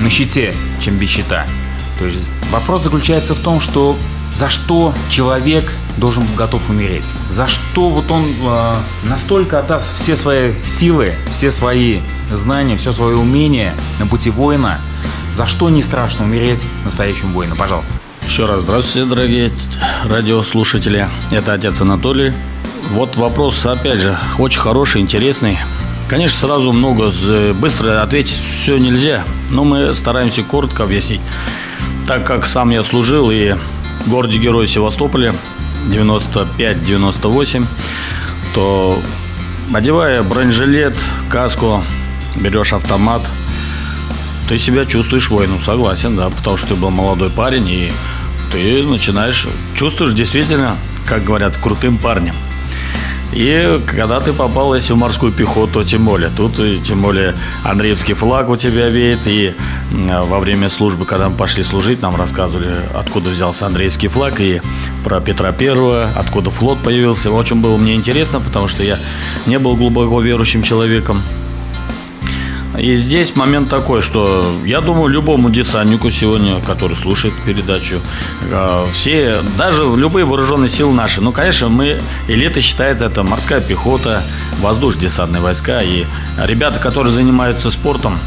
на 0.00 0.10
щите, 0.10 0.54
чем 0.80 0.96
без 0.96 1.10
щита. 1.10 1.46
То 1.98 2.06
есть 2.06 2.24
вопрос 2.50 2.82
заключается 2.82 3.34
в 3.34 3.40
том, 3.40 3.60
что 3.60 3.96
за 4.34 4.48
что 4.48 4.94
человек 5.08 5.72
должен 5.96 6.24
готов 6.36 6.68
умереть. 6.70 7.04
За 7.28 7.46
что 7.46 7.88
вот 7.88 8.10
он 8.10 8.24
э, 8.24 8.74
настолько 9.04 9.58
отдаст 9.58 9.94
все 9.94 10.16
свои 10.16 10.52
силы, 10.64 11.14
все 11.30 11.50
свои 11.50 11.98
знания, 12.30 12.76
все 12.76 12.92
свое 12.92 13.16
умение 13.16 13.74
на 13.98 14.06
пути 14.06 14.30
воина. 14.30 14.80
За 15.34 15.46
что 15.46 15.70
не 15.70 15.82
страшно 15.82 16.24
умереть 16.24 16.60
настоящему 16.84 17.32
воину? 17.32 17.56
Пожалуйста. 17.56 17.92
Еще 18.26 18.46
раз 18.46 18.60
здравствуйте, 18.62 19.08
дорогие 19.08 19.50
радиослушатели. 20.04 21.08
Это 21.30 21.52
отец 21.52 21.80
Анатолий. 21.80 22.32
Вот 22.90 23.16
вопрос, 23.16 23.64
опять 23.66 23.98
же, 23.98 24.16
очень 24.38 24.60
хороший, 24.60 25.00
интересный. 25.00 25.58
Конечно, 26.08 26.46
сразу 26.46 26.72
много, 26.72 27.12
быстро 27.54 28.02
ответить 28.02 28.36
все 28.36 28.78
нельзя, 28.78 29.24
но 29.50 29.64
мы 29.64 29.94
стараемся 29.94 30.42
коротко 30.42 30.84
объяснить. 30.84 31.20
Так 32.06 32.26
как 32.26 32.46
сам 32.46 32.70
я 32.70 32.82
служил 32.84 33.30
и 33.30 33.54
в 34.04 34.10
городе 34.10 34.38
Герой 34.38 34.66
Севастополе 34.66 35.32
95-98, 35.88 37.66
то 38.54 38.98
одевая 39.72 40.22
бронежилет, 40.22 40.96
каску, 41.28 41.84
берешь 42.36 42.72
автомат, 42.72 43.22
ты 44.48 44.58
себя 44.58 44.84
чувствуешь 44.84 45.30
воином, 45.30 45.60
согласен, 45.60 46.16
да, 46.16 46.30
потому 46.30 46.56
что 46.56 46.68
ты 46.68 46.74
был 46.74 46.90
молодой 46.90 47.30
парень, 47.30 47.68
и 47.68 47.92
ты 48.52 48.82
начинаешь, 48.84 49.46
чувствуешь 49.74 50.12
действительно, 50.12 50.76
как 51.06 51.24
говорят, 51.24 51.56
крутым 51.56 51.98
парнем. 51.98 52.34
И 53.34 53.80
когда 53.86 54.20
ты 54.20 54.32
попал, 54.32 54.74
если 54.74 54.92
в 54.92 54.96
морскую 54.96 55.32
пехоту, 55.32 55.82
тем 55.82 56.04
более. 56.04 56.30
Тут 56.30 56.60
и 56.60 56.78
тем 56.78 57.02
более 57.02 57.34
Андреевский 57.64 58.14
флаг 58.14 58.48
у 58.48 58.56
тебя 58.56 58.88
веет. 58.88 59.20
И 59.26 59.52
во 59.90 60.38
время 60.38 60.68
службы, 60.68 61.04
когда 61.04 61.28
мы 61.28 61.36
пошли 61.36 61.64
служить, 61.64 62.00
нам 62.00 62.14
рассказывали, 62.14 62.76
откуда 62.94 63.30
взялся 63.30 63.66
Андреевский 63.66 64.08
флаг 64.08 64.40
и 64.40 64.62
про 65.04 65.20
Петра 65.20 65.50
Первого, 65.50 66.08
откуда 66.14 66.50
флот 66.50 66.78
появился. 66.78 67.32
Очень 67.32 67.60
было 67.60 67.76
мне 67.76 67.94
интересно, 67.94 68.40
потому 68.40 68.68
что 68.68 68.84
я 68.84 68.96
не 69.46 69.58
был 69.58 69.74
глубоко 69.76 70.20
верующим 70.20 70.62
человеком. 70.62 71.22
И 72.78 72.96
здесь 72.96 73.36
момент 73.36 73.68
такой, 73.68 74.02
что 74.02 74.44
я 74.64 74.80
думаю, 74.80 75.06
любому 75.06 75.48
десантнику 75.48 76.10
сегодня, 76.10 76.60
который 76.60 76.96
слушает 76.96 77.32
передачу, 77.46 78.00
э, 78.42 78.86
все, 78.92 79.38
даже 79.56 79.82
любые 79.96 80.24
вооруженные 80.24 80.68
силы 80.68 80.92
наши, 80.92 81.20
ну, 81.20 81.30
конечно, 81.30 81.68
мы, 81.68 82.00
элита 82.26 82.60
считается 82.60 83.04
это 83.04 83.22
морская 83.22 83.60
пехота, 83.60 84.22
воздушно-десантные 84.60 85.40
войска, 85.40 85.82
и 85.82 86.04
ребята, 86.36 86.80
которые 86.80 87.12
занимаются 87.12 87.70
спортом, 87.70 88.18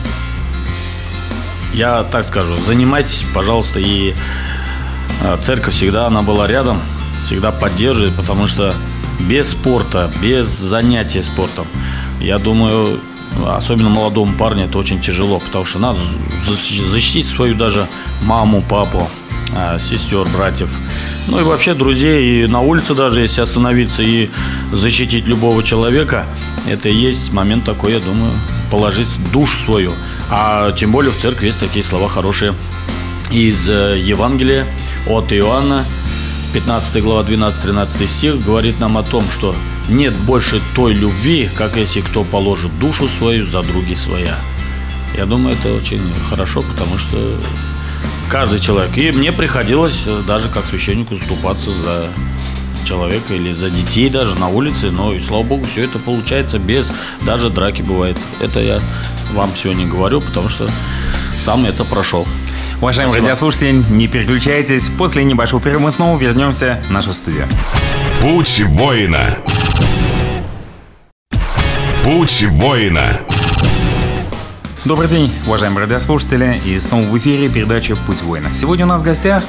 я 1.74 2.04
так 2.04 2.24
скажу, 2.24 2.56
занимайтесь, 2.56 3.26
пожалуйста, 3.34 3.80
и 3.80 4.14
э, 5.24 5.38
церковь 5.44 5.74
всегда, 5.74 6.08
она 6.08 6.22
была 6.22 6.48
рядом, 6.48 6.82
всегда 7.26 7.52
поддерживает, 7.52 8.16
потому 8.16 8.48
что 8.48 8.74
без 9.20 9.50
спорта, 9.50 10.10
без 10.22 10.48
занятия 10.48 11.22
спортом, 11.22 11.66
я 12.22 12.40
думаю, 12.40 13.02
особенно 13.46 13.90
молодому 13.90 14.34
парню 14.34 14.66
это 14.66 14.78
очень 14.78 15.00
тяжело, 15.02 15.40
потому 15.40 15.66
что 15.66 15.80
надо 15.80 16.00
защитить 16.90 17.28
свою 17.28 17.56
даже 17.56 17.88
маму, 18.24 18.64
папу, 18.68 19.08
а, 19.56 19.80
сестер, 19.80 20.28
братьев, 20.36 20.70
ну 21.28 21.40
и 21.40 21.44
вообще 21.44 21.74
друзей, 21.74 22.46
и 22.46 22.48
на 22.48 22.62
улице 22.62 22.94
даже, 22.94 23.22
если 23.22 23.42
остановиться 23.42 24.02
и 24.02 24.30
защитить 24.72 25.26
любого 25.26 25.64
человека, 25.64 26.28
это 26.68 26.90
и 26.90 26.96
есть 26.96 27.34
момент 27.34 27.66
такой, 27.66 27.94
я 27.94 28.00
думаю, 28.00 28.34
положить 28.72 29.08
душу 29.32 29.58
свою. 29.58 29.94
А 30.30 30.72
тем 30.74 30.92
более 30.92 31.12
в 31.12 31.18
церкви 31.18 31.48
есть 31.48 31.60
такие 31.60 31.84
слова 31.86 32.08
хорошие 32.10 32.54
из 33.32 33.68
э, 33.68 33.98
Евангелия 34.00 34.66
от 35.08 35.32
Иоанна, 35.32 35.86
15 36.54 37.04
глава 37.04 37.28
12-13 37.30 38.08
стих, 38.08 38.46
говорит 38.46 38.80
нам 38.80 38.98
о 38.98 39.04
том, 39.04 39.24
что 39.30 39.56
нет 39.90 40.16
больше 40.18 40.62
той 40.76 40.94
любви, 40.94 41.50
как 41.56 41.76
если 41.78 42.02
кто 42.02 42.24
положит 42.24 42.78
душу 42.80 43.08
свою 43.08 43.46
за 43.48 43.62
други 43.64 43.96
своя. 43.96 44.36
Я 45.16 45.26
думаю, 45.26 45.56
это 45.56 45.74
очень 45.74 46.02
хорошо, 46.30 46.62
потому 46.62 46.98
что 46.98 47.40
каждый 48.30 48.60
человек. 48.60 48.98
И 48.98 49.12
мне 49.12 49.32
приходилось 49.32 50.04
э, 50.06 50.22
даже 50.28 50.50
как 50.50 50.66
священнику 50.66 51.16
заступаться 51.16 51.72
за 51.72 52.08
человека 52.86 53.34
или 53.34 53.52
за 53.52 53.70
детей 53.70 54.10
даже 54.10 54.36
на 54.36 54.48
улице, 54.48 54.92
но 54.92 55.14
и 55.14 55.20
слава 55.20 55.44
богу, 55.44 55.66
все 55.66 55.84
это 55.84 56.00
получается 56.00 56.60
без 56.60 56.90
даже 57.26 57.50
драки 57.50 57.82
бывает. 57.82 58.18
Это 58.40 58.60
я 58.62 58.80
вам 59.34 59.52
сегодня 59.62 59.86
говорю, 59.86 60.22
потому 60.22 60.50
что 60.50 60.70
сам 61.38 61.66
это 61.66 61.84
прошел. 61.84 62.26
Уважаемые 62.78 63.14
Спасибо. 63.14 63.28
радиослушатели, 63.28 63.84
не 63.90 64.08
переключайтесь. 64.08 64.90
После 64.98 65.24
небольшого 65.24 65.62
перерыва 65.62 65.84
мы 65.84 65.92
снова 65.92 66.18
вернемся 66.18 66.82
в 66.88 66.92
нашу 66.92 67.14
студию. 67.14 67.48
Путь 68.22 68.62
воина. 68.66 69.38
Путь 72.04 72.44
воина. 72.50 73.22
Добрый 74.86 75.08
день, 75.08 75.32
уважаемые 75.46 75.86
радиослушатели, 75.86 76.60
и 76.66 76.80
снова 76.80 77.04
в 77.04 77.18
эфире 77.18 77.48
передача 77.48 77.96
«Путь 77.96 78.22
воина». 78.24 78.54
Сегодня 78.54 78.86
у 78.86 78.88
нас 78.88 79.02
в 79.02 79.04
гостях 79.04 79.44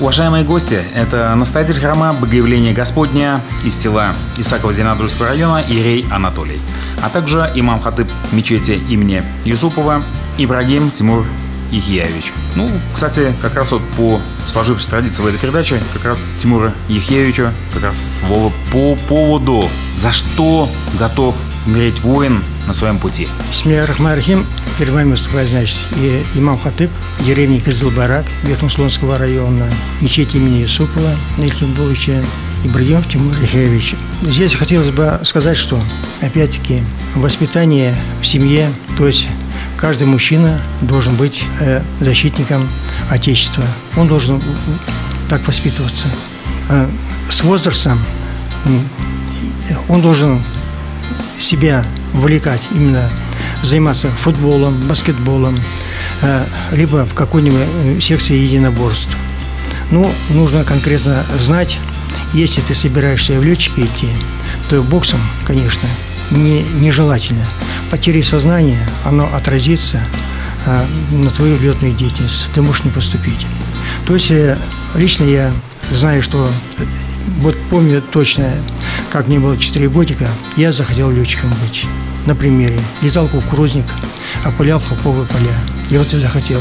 уважаемые 0.00 0.44
гости. 0.44 0.80
Это 0.94 1.34
настоятель 1.34 1.80
храма 1.80 2.12
Богоявления 2.12 2.74
Господня 2.74 3.40
из 3.64 3.74
села 3.74 4.14
Исакова 4.36 4.72
Зеленодольского 4.72 5.28
района 5.28 5.62
Ирей 5.68 6.04
Анатолий, 6.10 6.60
а 7.02 7.08
также 7.08 7.50
имам 7.54 7.80
хатыб 7.80 8.10
мечети 8.32 8.80
имени 8.88 9.22
Юсупова 9.44 10.02
Ибрагим 10.36 10.90
Тимур 10.90 11.24
Ихьяевич. 11.70 12.32
Ну, 12.54 12.70
кстати, 12.92 13.32
как 13.40 13.54
раз 13.54 13.72
вот 13.72 13.82
по 13.96 14.20
сложившейся 14.46 14.90
традиции 14.90 15.22
в 15.22 15.26
этой 15.26 15.38
передаче, 15.38 15.80
как 15.92 16.04
раз 16.04 16.24
Тимура 16.38 16.74
Ехьевича, 16.88 17.52
как 17.72 17.84
раз 17.84 18.20
слово 18.20 18.52
по 18.72 18.96
поводу, 19.08 19.68
за 19.98 20.12
что 20.12 20.68
готов 20.98 21.36
умереть 21.66 22.00
воин 22.00 22.42
на 22.66 22.74
своем 22.74 22.98
пути. 22.98 23.28
Бисмилля 23.50 23.86
Рахман 23.86 24.20
Перед 24.78 24.92
вами 24.92 25.10
выступает, 25.10 25.48
значит, 25.50 25.76
и 25.96 26.24
имам 26.34 26.58
Хатыб, 26.58 26.90
деревни 27.20 27.58
Кызылбарак, 27.58 28.24
Верхнеслонского 28.44 29.18
района, 29.18 29.66
мечеть 30.00 30.34
имени 30.34 30.62
Юсупова, 30.62 31.10
Нельтимбулыча, 31.36 32.22
Ибрагимов 32.64 33.08
Тимур 33.08 33.34
Ехевич. 33.42 33.94
Здесь 34.22 34.54
хотелось 34.54 34.90
бы 34.90 35.20
сказать, 35.24 35.56
что, 35.56 35.78
опять-таки, 36.22 36.82
воспитание 37.14 37.94
в 38.22 38.26
семье, 38.26 38.70
то 38.96 39.06
есть 39.06 39.28
каждый 39.80 40.06
мужчина 40.06 40.60
должен 40.82 41.14
быть 41.16 41.42
э, 41.60 41.82
защитником 42.00 42.68
Отечества. 43.08 43.64
Он 43.96 44.06
должен 44.08 44.40
так 45.28 45.46
воспитываться. 45.46 46.06
Э, 46.68 46.88
с 47.30 47.42
возрастом 47.42 47.98
он 49.88 50.02
должен 50.02 50.42
себя 51.38 51.82
вовлекать 52.12 52.60
именно 52.72 53.08
заниматься 53.62 54.10
футболом, 54.10 54.78
баскетболом, 54.80 55.58
э, 56.22 56.44
либо 56.72 57.06
в 57.06 57.14
какой-нибудь 57.14 58.04
секции 58.04 58.36
единоборств. 58.36 59.16
Ну, 59.90 60.10
нужно 60.28 60.62
конкретно 60.64 61.24
знать, 61.38 61.78
если 62.34 62.60
ты 62.60 62.74
собираешься 62.74 63.40
в 63.40 63.44
летчики 63.44 63.80
идти, 63.80 64.10
то 64.68 64.82
боксом, 64.82 65.20
конечно, 65.46 65.88
не, 66.30 66.62
нежелательно. 66.62 67.46
Потери 67.90 68.22
сознания, 68.22 68.78
оно 69.04 69.28
отразится 69.34 70.00
а, 70.66 70.84
на 71.10 71.30
твою 71.30 71.58
летную 71.58 71.94
деятельность. 71.94 72.46
Ты 72.54 72.62
можешь 72.62 72.84
не 72.84 72.90
поступить. 72.90 73.46
То 74.06 74.14
есть 74.14 74.30
э, 74.30 74.56
лично 74.94 75.24
я 75.24 75.52
знаю, 75.90 76.22
что 76.22 76.48
э, 76.78 76.84
вот 77.38 77.56
помню 77.68 78.02
точно, 78.02 78.52
как 79.10 79.28
мне 79.28 79.38
было 79.38 79.56
4 79.58 79.88
годика, 79.88 80.28
я 80.56 80.72
захотел 80.72 81.10
летчиком 81.10 81.50
быть. 81.62 81.84
На 82.26 82.34
примере. 82.34 82.78
Летал 83.02 83.26
кукурузник, 83.28 83.86
опылял 84.46 84.78
хлопковые 84.80 85.26
поля. 85.26 85.54
Я 85.90 85.98
вот 85.98 86.08
это 86.08 86.18
захотел. 86.18 86.60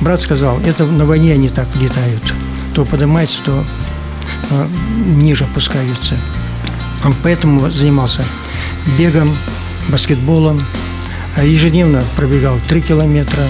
Брат 0.00 0.20
сказал, 0.20 0.60
это 0.60 0.84
на 0.86 1.04
войне 1.04 1.32
они 1.32 1.48
так 1.48 1.68
летают. 1.76 2.32
То 2.74 2.84
поднимается, 2.84 3.38
то 3.44 3.64
э, 4.50 4.68
ниже 5.06 5.44
опускаются. 5.44 6.16
Поэтому 7.22 7.70
занимался 7.70 8.24
бегом, 8.96 9.36
баскетболом, 9.88 10.62
ежедневно 11.42 12.02
пробегал 12.16 12.58
3 12.68 12.80
километра, 12.82 13.44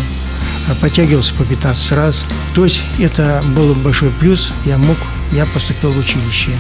подтягивался 0.81 1.35
по 1.35 1.45
15 1.45 1.93
раз. 1.93 2.25
То 2.55 2.65
есть 2.65 2.83
это 2.99 3.43
был 3.55 3.75
большой 3.75 4.11
плюс, 4.11 4.53
я 4.65 4.79
мог, 4.79 4.97
я 5.33 5.47
поступил 5.47 5.93
в 5.93 5.99
училище. 5.99 6.51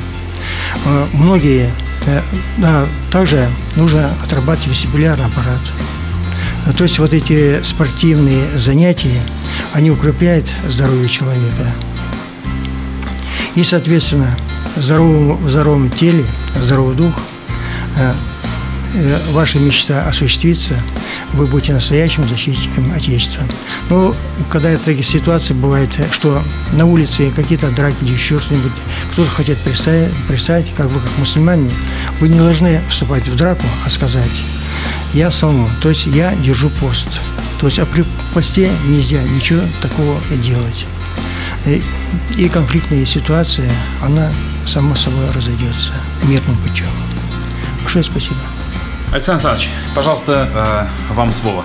Многие, 1.12 1.70
да, 2.58 2.86
также 3.10 3.48
нужно 3.76 4.10
отрабатывать 4.24 4.68
вестибулярный 4.68 5.26
аппарат. 5.26 5.60
То 6.76 6.84
есть 6.84 6.98
вот 6.98 7.12
эти 7.12 7.62
спортивные 7.62 8.56
занятия, 8.56 9.20
они 9.72 9.90
укрепляют 9.90 10.50
здоровье 10.68 11.08
человека. 11.08 11.74
И, 13.54 13.64
соответственно, 13.64 14.34
в 14.76 15.50
здоровом, 15.50 15.90
теле, 15.90 16.24
здоровый 16.58 16.96
дух, 16.96 17.12
э, 17.96 18.12
э, 18.12 18.12
ваша 19.30 19.58
мечта 19.58 20.06
осуществится, 20.06 20.74
вы 21.32 21.46
будете 21.46 21.72
настоящим 21.72 22.26
защитником 22.26 22.92
Отечества. 22.92 23.42
Но 23.88 24.14
когда 24.50 24.76
такие 24.76 25.02
ситуации 25.02 25.54
бывает, 25.54 25.90
что 26.10 26.42
на 26.72 26.86
улице 26.86 27.30
какие-то 27.34 27.70
драки 27.70 27.96
или 28.02 28.12
еще 28.12 28.38
что-нибудь, 28.38 28.72
кто-то 29.12 29.30
хочет 29.30 29.58
представить, 29.58 30.14
представить, 30.28 30.74
как 30.74 30.86
вы 30.86 31.00
как 31.00 31.10
мусульмане, 31.18 31.70
вы 32.20 32.28
не 32.28 32.38
должны 32.38 32.80
вступать 32.90 33.26
в 33.26 33.36
драку, 33.36 33.64
а 33.84 33.90
сказать, 33.90 34.30
я 35.14 35.30
салмон, 35.30 35.70
то 35.80 35.88
есть 35.88 36.06
я 36.06 36.34
держу 36.36 36.70
пост. 36.70 37.08
То 37.60 37.66
есть 37.66 37.78
а 37.78 37.86
при 37.86 38.04
посте 38.34 38.70
нельзя 38.86 39.22
ничего 39.22 39.62
такого 39.80 40.20
делать. 40.42 40.86
И, 41.64 41.80
и 42.36 42.48
конфликтная 42.48 43.06
ситуация, 43.06 43.70
она 44.02 44.32
само 44.66 44.96
собой 44.96 45.30
разойдется 45.30 45.92
мирным 46.24 46.56
путем. 46.56 46.86
Большое 47.82 48.04
спасибо. 48.04 48.40
Александр 49.12 49.46
Александрович, 49.46 49.70
пожалуйста, 49.94 50.88
э, 51.10 51.14
вам 51.14 51.32
слово. 51.34 51.64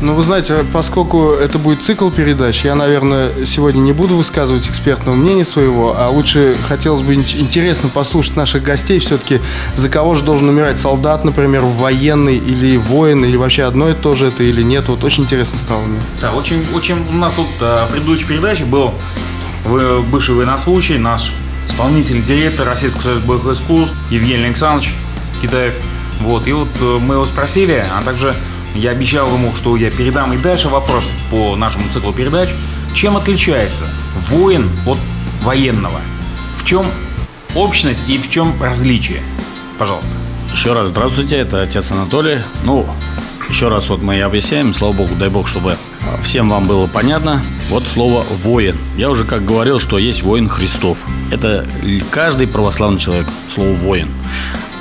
Ну, 0.00 0.14
вы 0.14 0.22
знаете, 0.22 0.64
поскольку 0.72 1.32
это 1.32 1.58
будет 1.58 1.82
цикл 1.82 2.08
передач, 2.08 2.64
я, 2.64 2.74
наверное, 2.74 3.44
сегодня 3.44 3.80
не 3.80 3.92
буду 3.92 4.16
высказывать 4.16 4.66
экспертного 4.66 5.14
мнения 5.14 5.44
своего, 5.44 5.94
а 5.94 6.08
лучше 6.08 6.56
хотелось 6.66 7.02
бы 7.02 7.14
интересно 7.14 7.90
послушать 7.90 8.36
наших 8.36 8.62
гостей 8.62 8.98
все-таки, 8.98 9.40
за 9.76 9.90
кого 9.90 10.14
же 10.14 10.22
должен 10.22 10.48
умирать 10.48 10.78
солдат, 10.78 11.22
например, 11.22 11.60
военный 11.60 12.38
или 12.38 12.78
воин, 12.78 13.26
или 13.26 13.36
вообще 13.36 13.64
одно 13.64 13.90
и 13.90 13.94
то 13.94 14.14
же 14.14 14.28
это 14.28 14.42
или 14.42 14.62
нет. 14.62 14.88
Вот 14.88 15.04
очень 15.04 15.24
интересно 15.24 15.58
стало 15.58 15.82
мне. 15.82 16.00
Да, 16.22 16.32
очень, 16.32 16.66
очень 16.74 17.06
у 17.10 17.16
нас 17.16 17.36
вот 17.36 17.48
а, 17.60 17.86
в 17.86 17.90
предыдущей 17.90 18.24
передаче 18.24 18.64
был 18.64 18.94
бывший 20.10 20.34
военнослужащий, 20.34 20.96
наш 20.96 21.30
исполнительный 21.66 22.22
директор 22.22 22.66
Российского 22.66 23.02
союза 23.02 23.20
боевых 23.26 23.58
искусств 23.58 23.94
Евгений 24.10 24.44
Александрович 24.44 24.94
Китаев. 25.42 25.74
Вот, 26.20 26.46
и 26.46 26.52
вот 26.52 26.68
э, 26.80 26.98
мы 26.98 27.14
его 27.14 27.24
спросили, 27.24 27.82
а 27.92 28.02
также 28.02 28.34
я 28.74 28.90
обещал 28.90 29.26
ему, 29.32 29.54
что 29.54 29.76
я 29.76 29.90
передам 29.90 30.32
и 30.32 30.38
дальше 30.38 30.68
вопрос 30.68 31.04
по 31.30 31.56
нашему 31.56 31.88
циклу 31.88 32.12
передач. 32.12 32.50
Чем 32.94 33.16
отличается 33.16 33.86
воин 34.28 34.70
от 34.86 34.98
военного? 35.42 36.00
В 36.56 36.64
чем 36.64 36.84
общность 37.54 38.08
и 38.08 38.18
в 38.18 38.28
чем 38.30 38.54
различие? 38.62 39.22
Пожалуйста. 39.78 40.10
Еще 40.52 40.72
раз 40.72 40.88
здравствуйте, 40.88 41.36
это 41.36 41.62
отец 41.62 41.90
Анатолий. 41.90 42.38
Ну, 42.64 42.86
еще 43.48 43.68
раз 43.68 43.88
вот 43.88 44.02
мы 44.02 44.16
и 44.16 44.20
объясняем, 44.20 44.74
слава 44.74 44.92
богу, 44.92 45.14
дай 45.16 45.28
бог, 45.28 45.48
чтобы 45.48 45.76
всем 46.22 46.48
вам 46.48 46.64
было 46.64 46.86
понятно. 46.86 47.42
Вот 47.68 47.82
слово 47.82 48.24
«воин». 48.44 48.76
Я 48.96 49.10
уже 49.10 49.24
как 49.24 49.44
говорил, 49.44 49.80
что 49.80 49.98
есть 49.98 50.22
воин 50.22 50.48
Христов. 50.48 50.98
Это 51.30 51.66
каждый 52.10 52.46
православный 52.46 53.00
человек, 53.00 53.26
слово 53.52 53.74
«воин». 53.74 54.08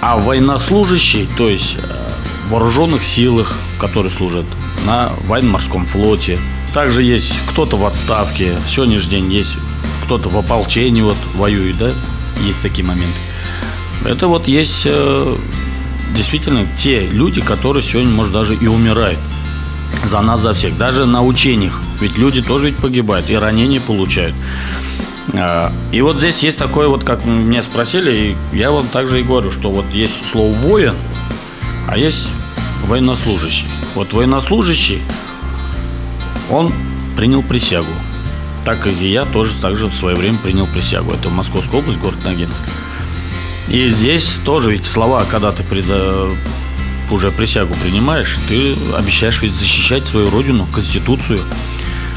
А 0.01 0.17
военнослужащий, 0.17 1.27
то 1.38 1.49
есть 1.49 1.75
э, 1.77 2.09
вооруженных 2.49 3.03
силах, 3.03 3.59
которые 3.79 4.12
служат 4.12 4.45
на 4.85 5.12
военно-морском 5.27 5.85
флоте. 5.85 6.39
Также 6.73 7.03
есть 7.03 7.33
кто-то 7.47 7.77
в 7.77 7.85
отставке, 7.85 8.53
в 8.65 8.69
сегодняшний 8.69 9.19
день 9.19 9.33
есть 9.33 9.55
кто-то 10.05 10.29
в 10.29 10.38
ополчении 10.38 11.01
вот 11.01 11.17
воюет, 11.35 11.77
да, 11.77 11.91
есть 12.45 12.62
такие 12.62 12.85
моменты. 12.85 13.17
Это 14.05 14.27
вот 14.27 14.47
есть 14.47 14.83
э, 14.85 15.35
действительно 16.15 16.65
те 16.77 17.05
люди, 17.07 17.41
которые 17.41 17.83
сегодня, 17.83 18.12
может, 18.12 18.33
даже 18.33 18.55
и 18.55 18.67
умирают 18.67 19.19
за 20.05 20.21
нас, 20.21 20.41
за 20.41 20.53
всех. 20.53 20.77
Даже 20.77 21.05
на 21.05 21.23
учениях. 21.23 21.81
Ведь 21.99 22.17
люди 22.17 22.41
тоже 22.41 22.67
ведь 22.67 22.77
погибают 22.77 23.29
и 23.29 23.35
ранения 23.35 23.81
получают. 23.81 24.35
А, 25.33 25.71
и 25.91 26.01
вот 26.01 26.17
здесь 26.17 26.39
есть 26.43 26.57
такое 26.57 26.87
вот, 26.87 27.03
как 27.03 27.25
меня 27.25 27.63
спросили, 27.63 28.35
и 28.51 28.57
я 28.57 28.71
вам 28.71 28.87
также 28.87 29.19
и 29.19 29.23
говорю, 29.23 29.51
что 29.51 29.69
вот 29.71 29.85
есть 29.91 30.27
слово 30.29 30.53
«воин», 30.53 30.95
а 31.87 31.97
есть 31.97 32.27
военнослужащий. 32.85 33.67
Вот 33.95 34.13
военнослужащий, 34.13 35.01
он 36.49 36.73
принял 37.15 37.43
присягу. 37.43 37.91
Так 38.65 38.87
и 38.87 39.07
я 39.07 39.25
тоже 39.25 39.53
также 39.55 39.87
в 39.87 39.93
свое 39.93 40.15
время 40.15 40.37
принял 40.37 40.67
присягу. 40.67 41.11
Это 41.11 41.29
Московская 41.29 41.77
область, 41.77 41.99
город 41.99 42.23
Ногинск. 42.23 42.61
И 43.69 43.89
здесь 43.91 44.37
тоже 44.45 44.71
ведь 44.71 44.85
слова, 44.85 45.25
когда 45.29 45.51
ты 45.51 45.63
преда... 45.63 46.27
уже 47.11 47.31
присягу 47.31 47.75
принимаешь, 47.83 48.37
ты 48.47 48.75
обещаешь 48.97 49.41
ведь 49.41 49.53
защищать 49.53 50.07
свою 50.07 50.29
родину, 50.29 50.67
Конституцию 50.73 51.39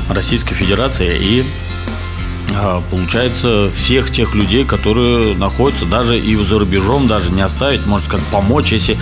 Российской 0.09 0.55
Федерации 0.55 1.19
и 1.19 1.45
получается, 2.91 3.71
всех 3.75 4.11
тех 4.11 4.35
людей, 4.35 4.65
которые 4.65 5.37
находятся 5.37 5.87
даже 5.87 6.19
и 6.19 6.37
за 6.37 6.59
рубежом, 6.59 7.07
даже 7.07 7.33
не 7.33 7.43
оставить, 7.43 7.87
может 7.87 8.09
как 8.09 8.21
помочь, 8.33 8.73
если 8.73 8.99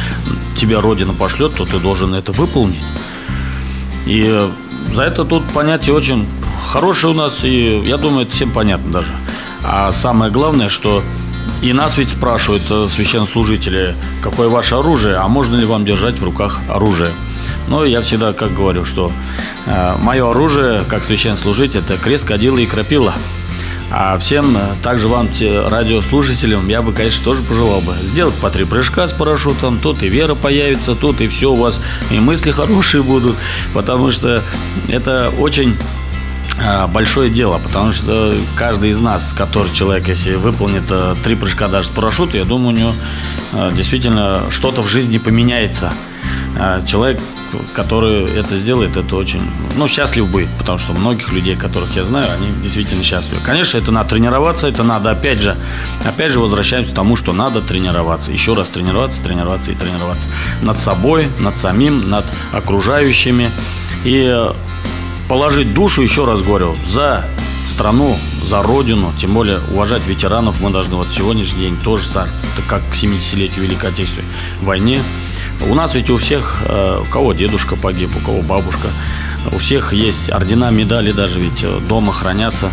тебя 0.57 0.81
Родина 0.81 1.13
пошлет, 1.13 1.55
то 1.55 1.65
ты 1.65 1.79
должен 1.79 2.15
это 2.15 2.33
выполнить. 2.33 2.83
И 4.07 4.49
за 4.95 5.03
это 5.03 5.25
тут 5.25 5.45
понятие 5.53 5.95
очень 5.95 6.27
хорошее 6.69 7.13
у 7.13 7.17
нас, 7.17 7.45
и 7.45 7.83
я 7.85 7.97
думаю, 7.97 8.27
это 8.27 8.33
всем 8.33 8.51
понятно 8.51 8.91
даже. 8.91 9.11
А 9.63 9.93
самое 9.93 10.31
главное, 10.33 10.69
что 10.69 11.03
и 11.63 11.73
нас 11.73 11.99
ведь 11.99 12.11
спрашивают 12.11 12.63
э, 12.71 12.89
священнослужители, 12.89 13.95
какое 14.23 14.49
ваше 14.49 14.77
оружие, 14.77 15.17
а 15.17 15.29
можно 15.29 15.57
ли 15.57 15.67
вам 15.67 15.85
держать 15.85 16.19
в 16.19 16.25
руках 16.25 16.61
оружие. 16.69 17.11
Но 17.69 17.85
я 17.85 18.01
всегда 18.01 18.33
как 18.33 18.55
говорю, 18.55 18.87
что 18.87 19.13
э, 19.67 19.95
мое 20.01 20.29
оружие, 20.29 20.83
как 20.89 21.05
священнослужитель, 21.05 21.81
это 21.81 21.99
крест, 21.99 22.25
кадила 22.25 22.59
и 22.59 22.67
крапила. 22.67 23.13
А 23.93 24.17
всем, 24.19 24.57
э, 24.57 24.61
также 24.83 25.09
вам, 25.09 25.29
те, 25.33 25.67
радиослушателям, 25.67 26.69
я 26.69 26.81
бы, 26.81 26.93
конечно, 26.93 27.25
тоже 27.25 27.43
пожелал 27.43 27.81
бы 27.81 27.93
сделать 27.95 28.35
по 28.37 28.49
три 28.49 28.65
прыжка 28.65 29.09
с 29.09 29.13
парашютом. 29.13 29.81
Тут 29.81 30.05
и 30.05 30.09
вера 30.09 30.37
появится, 30.37 30.95
тут 30.95 31.21
и 31.21 31.27
все 31.27 31.51
у 31.51 31.57
вас, 31.57 31.81
и 32.11 32.21
мысли 32.21 32.53
хорошие 32.53 33.03
будут. 33.03 33.37
Потому 33.75 34.13
что 34.13 34.43
это 34.87 35.33
очень 35.39 35.77
э, 36.59 36.87
большое 36.87 37.31
дело, 37.31 37.59
потому 37.59 37.93
что 37.93 38.33
каждый 38.55 38.91
из 38.91 39.01
нас, 39.01 39.33
который 39.33 39.73
человек, 39.73 40.07
если 40.07 40.37
выполнит 40.37 40.85
э, 40.89 41.17
три 41.25 41.35
прыжка 41.35 41.67
даже 41.67 41.89
с 41.89 41.91
парашюта, 41.91 42.37
я 42.37 42.45
думаю, 42.45 42.69
у 42.69 42.79
него 42.79 42.93
действительно 43.73 44.43
что-то 44.51 44.83
в 44.83 44.87
жизни 44.87 45.19
поменяется. 45.19 45.93
Человек 46.87 47.21
который 47.73 48.25
это 48.25 48.59
сделает, 48.59 48.97
это 48.97 49.17
очень, 49.17 49.43
ну, 49.77 49.89
счастлив 49.89 50.29
будет, 50.29 50.49
потому 50.59 50.79
что 50.79 50.93
многих 50.93 51.33
людей, 51.33 51.57
которых 51.57 51.95
я 51.97 52.05
знаю, 52.05 52.29
они 52.33 52.53
действительно 52.63 53.03
счастливы. 53.03 53.41
Конечно, 53.45 53.79
это 53.79 53.91
надо 53.93 54.11
тренироваться, 54.11 54.69
это 54.69 54.83
надо, 54.83 55.11
опять 55.11 55.41
же, 55.41 55.57
опять 56.05 56.33
же 56.33 56.41
возвращаемся 56.41 56.93
к 56.93 56.95
тому, 56.95 57.17
что 57.17 57.33
надо 57.33 57.61
тренироваться, 57.61 58.31
еще 58.31 58.55
раз 58.55 58.69
тренироваться, 58.69 59.23
тренироваться 59.23 59.71
и 59.71 59.75
тренироваться 59.75 60.29
над 60.63 60.79
собой, 60.79 61.29
над 61.39 61.57
самим, 61.57 62.09
над 62.11 62.25
окружающими. 62.53 63.51
И 64.05 64.51
положить 65.29 65.75
душу, 65.75 66.03
еще 66.03 66.25
раз 66.25 66.43
говорю, 66.43 66.75
за 66.87 67.25
страну, 67.71 68.15
за 68.49 68.63
родину, 68.63 69.13
тем 69.19 69.33
более 69.33 69.61
уважать 69.71 70.07
ветеранов. 70.07 70.61
Мы 70.61 70.71
должны 70.71 70.97
вот 70.97 71.09
сегодняшний 71.09 71.61
день 71.61 71.77
тоже, 71.79 72.05
как 72.69 72.83
к 72.91 72.95
70-летию 72.95 73.63
Великой 73.63 73.91
Отечественной 73.91 74.27
войне, 74.61 75.01
у 75.69 75.75
нас 75.75 75.95
ведь 75.95 76.11
у 76.11 76.17
всех, 76.17 76.63
э, 76.67 77.03
у 77.03 77.05
кого 77.13 77.33
дедушка 77.33 77.77
погиб, 77.77 78.11
у 78.17 78.25
кого 78.25 78.43
бабушка, 78.43 78.89
у 79.53 79.59
всех 79.59 79.93
есть 79.93 80.31
ордена, 80.31 80.71
медали 80.71 81.13
даже 81.13 81.41
ведь 81.41 81.63
э, 81.63 81.81
дома 81.89 82.13
хранятся. 82.13 82.71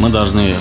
Мы 0.00 0.08
должны 0.08 0.54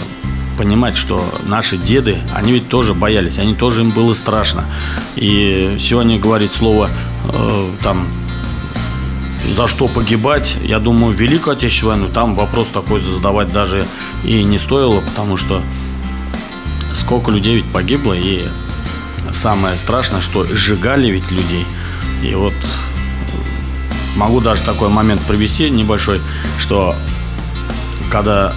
понимать, 0.58 0.98
что 0.98 1.24
наши 1.46 1.78
деды, 1.78 2.18
они 2.36 2.52
ведь 2.52 2.70
тоже 2.70 2.94
боялись, 2.94 3.40
они 3.40 3.56
тоже 3.56 3.82
им 3.82 3.92
было 3.92 4.14
страшно. 4.14 4.66
И 5.16 5.78
сегодня 5.80 6.20
говорить 6.20 6.52
слово 6.52 6.90
э, 7.26 7.70
там 7.84 8.08
за 9.46 9.68
что 9.68 9.88
погибать, 9.88 10.58
я 10.64 10.80
думаю, 10.80 11.16
Великую 11.16 11.54
Отечественную 11.54 12.00
войну, 12.00 12.14
там 12.14 12.36
вопрос 12.36 12.68
такой 12.74 13.02
задавать 13.02 13.52
даже 13.52 13.86
и 14.24 14.44
не 14.44 14.60
стоило, 14.60 15.02
потому 15.02 15.38
что 15.38 15.62
сколько 16.94 17.32
людей 17.32 17.56
ведь 17.56 17.66
погибло, 17.66 18.14
и 18.14 18.44
самое 19.36 19.78
страшное, 19.78 20.22
что 20.22 20.44
сжигали 20.46 21.08
ведь 21.10 21.32
людей. 21.32 21.66
И 22.24 22.34
вот 22.36 22.54
могу 24.16 24.40
даже 24.42 24.62
такой 24.64 24.90
момент 24.90 25.22
привести 25.22 25.70
небольшой, 25.70 26.22
что 26.60 26.96
когда 28.12 28.54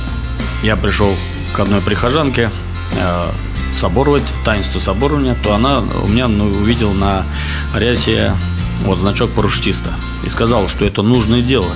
я 0.63 0.77
пришел 0.77 1.15
к 1.53 1.61
одной 1.61 1.81
прихожанке, 1.81 2.51
э, 2.97 3.31
соборовать, 3.75 4.23
таинство 4.45 4.79
соборования, 4.79 5.37
то 5.43 5.55
она 5.55 5.81
у 5.81 6.07
меня 6.07 6.29
ну, 6.29 6.45
увидела 6.45 6.93
на 6.93 7.27
рясе 7.75 8.35
вот 8.83 8.99
значок 8.99 9.31
парашютиста 9.31 9.91
и 10.25 10.29
сказала, 10.29 10.69
что 10.69 10.85
это 10.85 11.03
нужное 11.03 11.43
дело. 11.43 11.71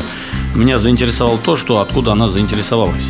Меня 0.55 0.78
заинтересовало 0.78 1.38
то, 1.38 1.57
что 1.57 1.80
откуда 1.80 2.12
она 2.12 2.28
заинтересовалась. 2.28 3.09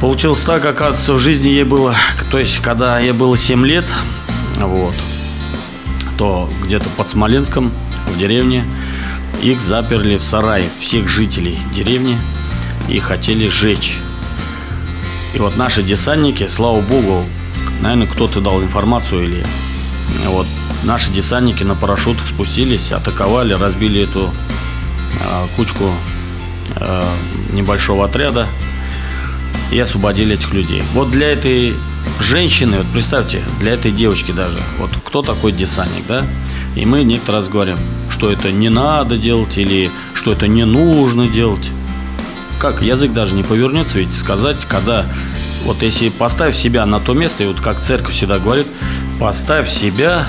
Получилось 0.00 0.40
так, 0.40 0.64
оказывается, 0.64 1.14
в 1.14 1.18
жизни 1.20 1.48
ей 1.48 1.62
было, 1.64 1.94
то 2.30 2.38
есть, 2.38 2.58
когда 2.58 2.98
ей 2.98 3.12
было 3.12 3.36
7 3.36 3.64
лет, 3.64 3.84
вот, 4.66 4.94
то 6.18 6.48
где-то 6.64 6.88
под 6.96 7.10
Смоленском, 7.10 7.72
в 8.08 8.18
деревне, 8.18 8.64
их 9.42 9.60
заперли 9.60 10.16
в 10.16 10.24
сарае, 10.24 10.68
всех 10.80 11.08
жителей 11.08 11.58
деревни, 11.74 12.18
и 12.88 12.98
хотели 12.98 13.48
сжечь. 13.48 13.96
И 15.34 15.38
вот 15.38 15.56
наши 15.56 15.82
десантники, 15.82 16.46
слава 16.48 16.80
богу, 16.80 17.24
наверное, 17.80 18.06
кто-то 18.06 18.40
дал 18.40 18.62
информацию 18.62 19.24
или 19.24 19.46
вот 20.26 20.46
наши 20.84 21.10
десантники 21.12 21.62
на 21.62 21.74
парашютах 21.74 22.26
спустились, 22.26 22.92
атаковали, 22.92 23.54
разбили 23.54 24.02
эту 24.02 24.30
э, 25.20 25.46
кучку 25.56 25.90
э, 26.76 27.04
небольшого 27.52 28.04
отряда 28.04 28.46
и 29.70 29.78
освободили 29.78 30.34
этих 30.34 30.52
людей. 30.52 30.82
Вот 30.92 31.10
для 31.10 31.32
этой 31.32 31.74
женщины, 32.20 32.78
вот 32.78 32.86
представьте, 32.92 33.42
для 33.60 33.72
этой 33.72 33.90
девочки 33.90 34.32
даже, 34.32 34.58
вот 34.78 34.90
кто 35.04 35.22
такой 35.22 35.52
десантник, 35.52 36.06
да? 36.06 36.24
И 36.76 36.86
мы 36.86 37.02
некоторые 37.02 37.40
раз 37.42 37.48
говорим, 37.48 37.78
что 38.10 38.30
это 38.30 38.50
не 38.50 38.68
надо 38.68 39.16
делать 39.16 39.58
или 39.58 39.90
что 40.14 40.32
это 40.32 40.48
не 40.48 40.64
нужно 40.64 41.28
делать. 41.28 41.70
Как 42.58 42.82
язык 42.82 43.12
даже 43.12 43.34
не 43.34 43.42
повернется 43.42 43.98
ведь 43.98 44.14
сказать, 44.14 44.58
когда 44.68 45.04
вот 45.64 45.82
если 45.82 46.08
поставь 46.08 46.56
себя 46.56 46.86
на 46.86 47.00
то 47.00 47.12
место, 47.12 47.42
и 47.42 47.46
вот 47.46 47.60
как 47.60 47.80
церковь 47.82 48.14
всегда 48.14 48.38
говорит, 48.38 48.66
поставь 49.18 49.70
себя 49.70 50.26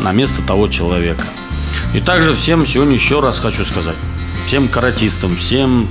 на 0.00 0.12
место 0.12 0.42
того 0.42 0.68
человека. 0.68 1.24
И 1.94 2.00
также 2.00 2.34
всем 2.34 2.66
сегодня 2.66 2.94
еще 2.94 3.20
раз 3.20 3.38
хочу 3.38 3.64
сказать, 3.64 3.96
всем 4.46 4.68
каратистам, 4.68 5.36
всем 5.36 5.88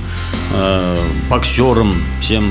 э, 0.52 0.96
боксерам, 1.28 1.94
всем, 2.20 2.44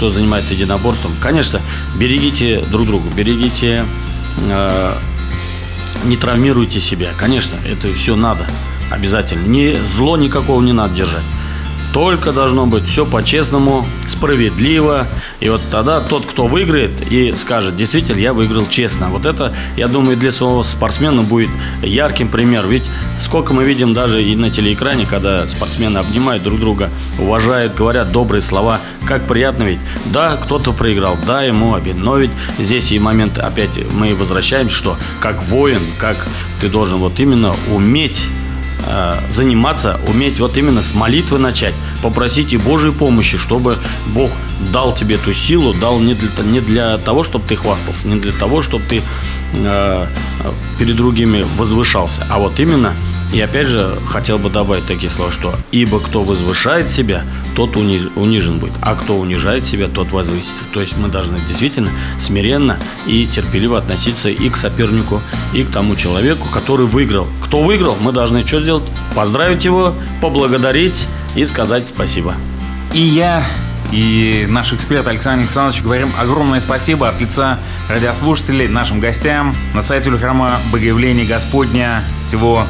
кто 0.00 0.08
занимается 0.08 0.54
единоборством, 0.54 1.12
конечно, 1.20 1.60
берегите 1.94 2.64
друг 2.70 2.86
друга, 2.86 3.10
берегите, 3.14 3.84
э, 4.46 4.94
не 6.04 6.16
травмируйте 6.16 6.80
себя. 6.80 7.10
Конечно, 7.18 7.56
это 7.66 7.86
все 7.92 8.16
надо 8.16 8.46
обязательно. 8.90 9.46
Не, 9.46 9.74
зло 9.74 10.16
никакого 10.16 10.62
не 10.62 10.72
надо 10.72 10.94
держать. 10.94 11.22
Только 11.92 12.32
должно 12.32 12.66
быть 12.66 12.84
все 12.84 13.04
по-честному, 13.04 13.84
справедливо. 14.06 15.08
И 15.40 15.48
вот 15.48 15.60
тогда 15.70 16.00
тот, 16.00 16.24
кто 16.24 16.46
выиграет 16.46 16.90
и 17.10 17.32
скажет, 17.32 17.76
действительно, 17.76 18.18
я 18.18 18.32
выиграл 18.32 18.66
честно. 18.68 19.08
Вот 19.08 19.26
это, 19.26 19.52
я 19.76 19.88
думаю, 19.88 20.16
для 20.16 20.30
своего 20.30 20.62
спортсмена 20.62 21.22
будет 21.22 21.50
ярким 21.82 22.28
пример. 22.28 22.66
Ведь 22.66 22.84
сколько 23.18 23.52
мы 23.54 23.64
видим 23.64 23.92
даже 23.92 24.22
и 24.22 24.36
на 24.36 24.50
телеэкране, 24.50 25.04
когда 25.04 25.48
спортсмены 25.48 25.98
обнимают 25.98 26.42
друг 26.42 26.60
друга, 26.60 26.90
уважают, 27.18 27.74
говорят 27.74 28.12
добрые 28.12 28.42
слова. 28.42 28.78
Как 29.04 29.26
приятно 29.26 29.64
ведь. 29.64 29.80
Да, 30.06 30.36
кто-то 30.36 30.72
проиграл, 30.72 31.18
да, 31.26 31.42
ему 31.42 31.74
обидно. 31.74 32.04
Но 32.04 32.16
ведь 32.18 32.30
здесь 32.58 32.92
и 32.92 32.98
момент 32.98 33.38
опять 33.38 33.70
мы 33.92 34.14
возвращаемся, 34.14 34.74
что 34.74 34.96
как 35.20 35.42
воин, 35.44 35.80
как 35.98 36.26
ты 36.60 36.68
должен 36.68 36.98
вот 36.98 37.18
именно 37.18 37.54
уметь 37.72 38.28
Э, 38.86 39.18
заниматься, 39.30 40.00
уметь 40.08 40.40
вот 40.40 40.56
именно 40.56 40.82
с 40.82 40.94
молитвы 40.94 41.38
начать, 41.38 41.74
попросить 42.02 42.52
и 42.52 42.56
Божьей 42.56 42.92
помощи, 42.92 43.36
чтобы 43.36 43.76
Бог 44.08 44.30
дал 44.72 44.94
тебе 44.94 45.16
эту 45.16 45.34
силу, 45.34 45.74
дал 45.74 45.98
не 45.98 46.14
для, 46.14 46.28
не 46.44 46.60
для 46.60 46.98
того, 46.98 47.24
чтобы 47.24 47.46
ты 47.46 47.56
хвастался, 47.56 48.08
не 48.08 48.18
для 48.18 48.32
того, 48.32 48.62
чтобы 48.62 48.84
ты 48.88 49.02
э, 49.54 50.06
перед 50.78 50.96
другими 50.96 51.44
возвышался, 51.56 52.26
а 52.30 52.38
вот 52.38 52.58
именно 52.58 52.94
и 53.32 53.40
опять 53.40 53.68
же, 53.68 53.88
хотел 54.06 54.38
бы 54.38 54.50
добавить 54.50 54.86
такие 54.86 55.10
слова, 55.10 55.30
что 55.30 55.54
«Ибо 55.70 56.00
кто 56.00 56.24
возвышает 56.24 56.88
себя, 56.88 57.22
тот 57.54 57.76
униж, 57.76 58.08
унижен 58.16 58.58
будет, 58.58 58.74
а 58.82 58.96
кто 58.96 59.16
унижает 59.18 59.64
себя, 59.64 59.86
тот 59.86 60.10
возвысится». 60.10 60.64
То 60.72 60.80
есть 60.80 60.96
мы 60.96 61.06
должны 61.06 61.38
действительно 61.48 61.90
смиренно 62.18 62.76
и 63.06 63.28
терпеливо 63.28 63.78
относиться 63.78 64.30
и 64.30 64.48
к 64.48 64.56
сопернику, 64.56 65.20
и 65.52 65.62
к 65.62 65.70
тому 65.70 65.94
человеку, 65.94 66.48
который 66.52 66.86
выиграл. 66.86 67.26
Кто 67.50 67.62
выиграл, 67.62 67.96
мы 68.00 68.12
должны 68.12 68.46
что 68.46 68.60
сделать? 68.60 68.84
Поздравить 69.16 69.64
его, 69.64 69.92
поблагодарить 70.20 71.08
и 71.34 71.44
сказать 71.44 71.88
спасибо. 71.88 72.32
И 72.92 73.00
я 73.00 73.42
и 73.90 74.46
наш 74.48 74.72
эксперт 74.72 75.08
Александр 75.08 75.42
Александрович 75.42 75.82
говорим 75.82 76.12
огромное 76.16 76.60
спасибо 76.60 77.08
от 77.08 77.20
лица 77.20 77.58
радиослушателей 77.88 78.68
нашим 78.68 79.00
гостям 79.00 79.52
на 79.74 79.82
сайте 79.82 80.12
храма 80.12 80.60
Богоявления 80.70 81.26
Господня 81.26 82.04
всего 82.22 82.62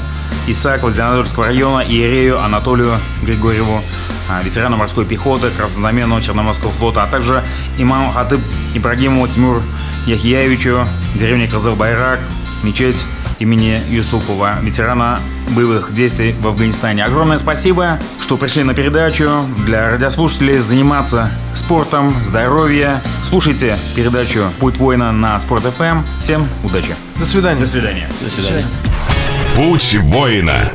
Исааку 0.47 0.89
Зеленодольского 0.89 1.45
района, 1.45 1.85
Иерею 1.87 2.43
Анатолию 2.43 2.95
Григорьеву, 3.23 3.83
а, 4.31 4.43
ветерану 4.43 4.79
морской 4.79 5.05
пехоты, 5.05 5.51
краснознаменного 5.51 6.23
Черноморского 6.23 6.71
флота, 6.71 7.03
а 7.03 7.07
также 7.07 7.45
имаму 7.77 8.13
Хатыб 8.13 8.41
Ибрагимову 8.73 9.29
Тимур 9.29 9.63
Яхияевичу, 10.07 10.87
деревня 11.17 11.51
Казах-Байрак, 11.51 12.21
мечеть 12.63 12.97
имени 13.41 13.81
Юсупова, 13.89 14.61
ветерана 14.63 15.19
боевых 15.51 15.93
действий 15.93 16.37
в 16.41 16.47
Афганистане. 16.47 17.05
Огромное 17.05 17.39
спасибо, 17.39 17.99
что 18.21 18.37
пришли 18.37 18.63
на 18.63 18.75
передачу. 18.75 19.45
Для 19.67 19.91
радиослушателей 19.91 20.59
заниматься 20.59 21.31
спортом, 21.55 22.15
здоровье. 22.23 23.03
Слушайте 23.23 23.77
передачу 23.97 24.45
«Путь 24.61 24.77
воина» 24.77 25.11
на 25.11 25.41
Спорт 25.41 25.65
ФМ. 25.65 26.03
Всем 26.21 26.49
удачи. 26.63 26.95
До 27.19 27.25
свидания. 27.25 27.61
До 27.61 27.67
свидания. 27.67 28.09
До 28.23 28.31
свидания. 28.31 28.67
Путь 29.57 29.97
воина. 30.01 30.73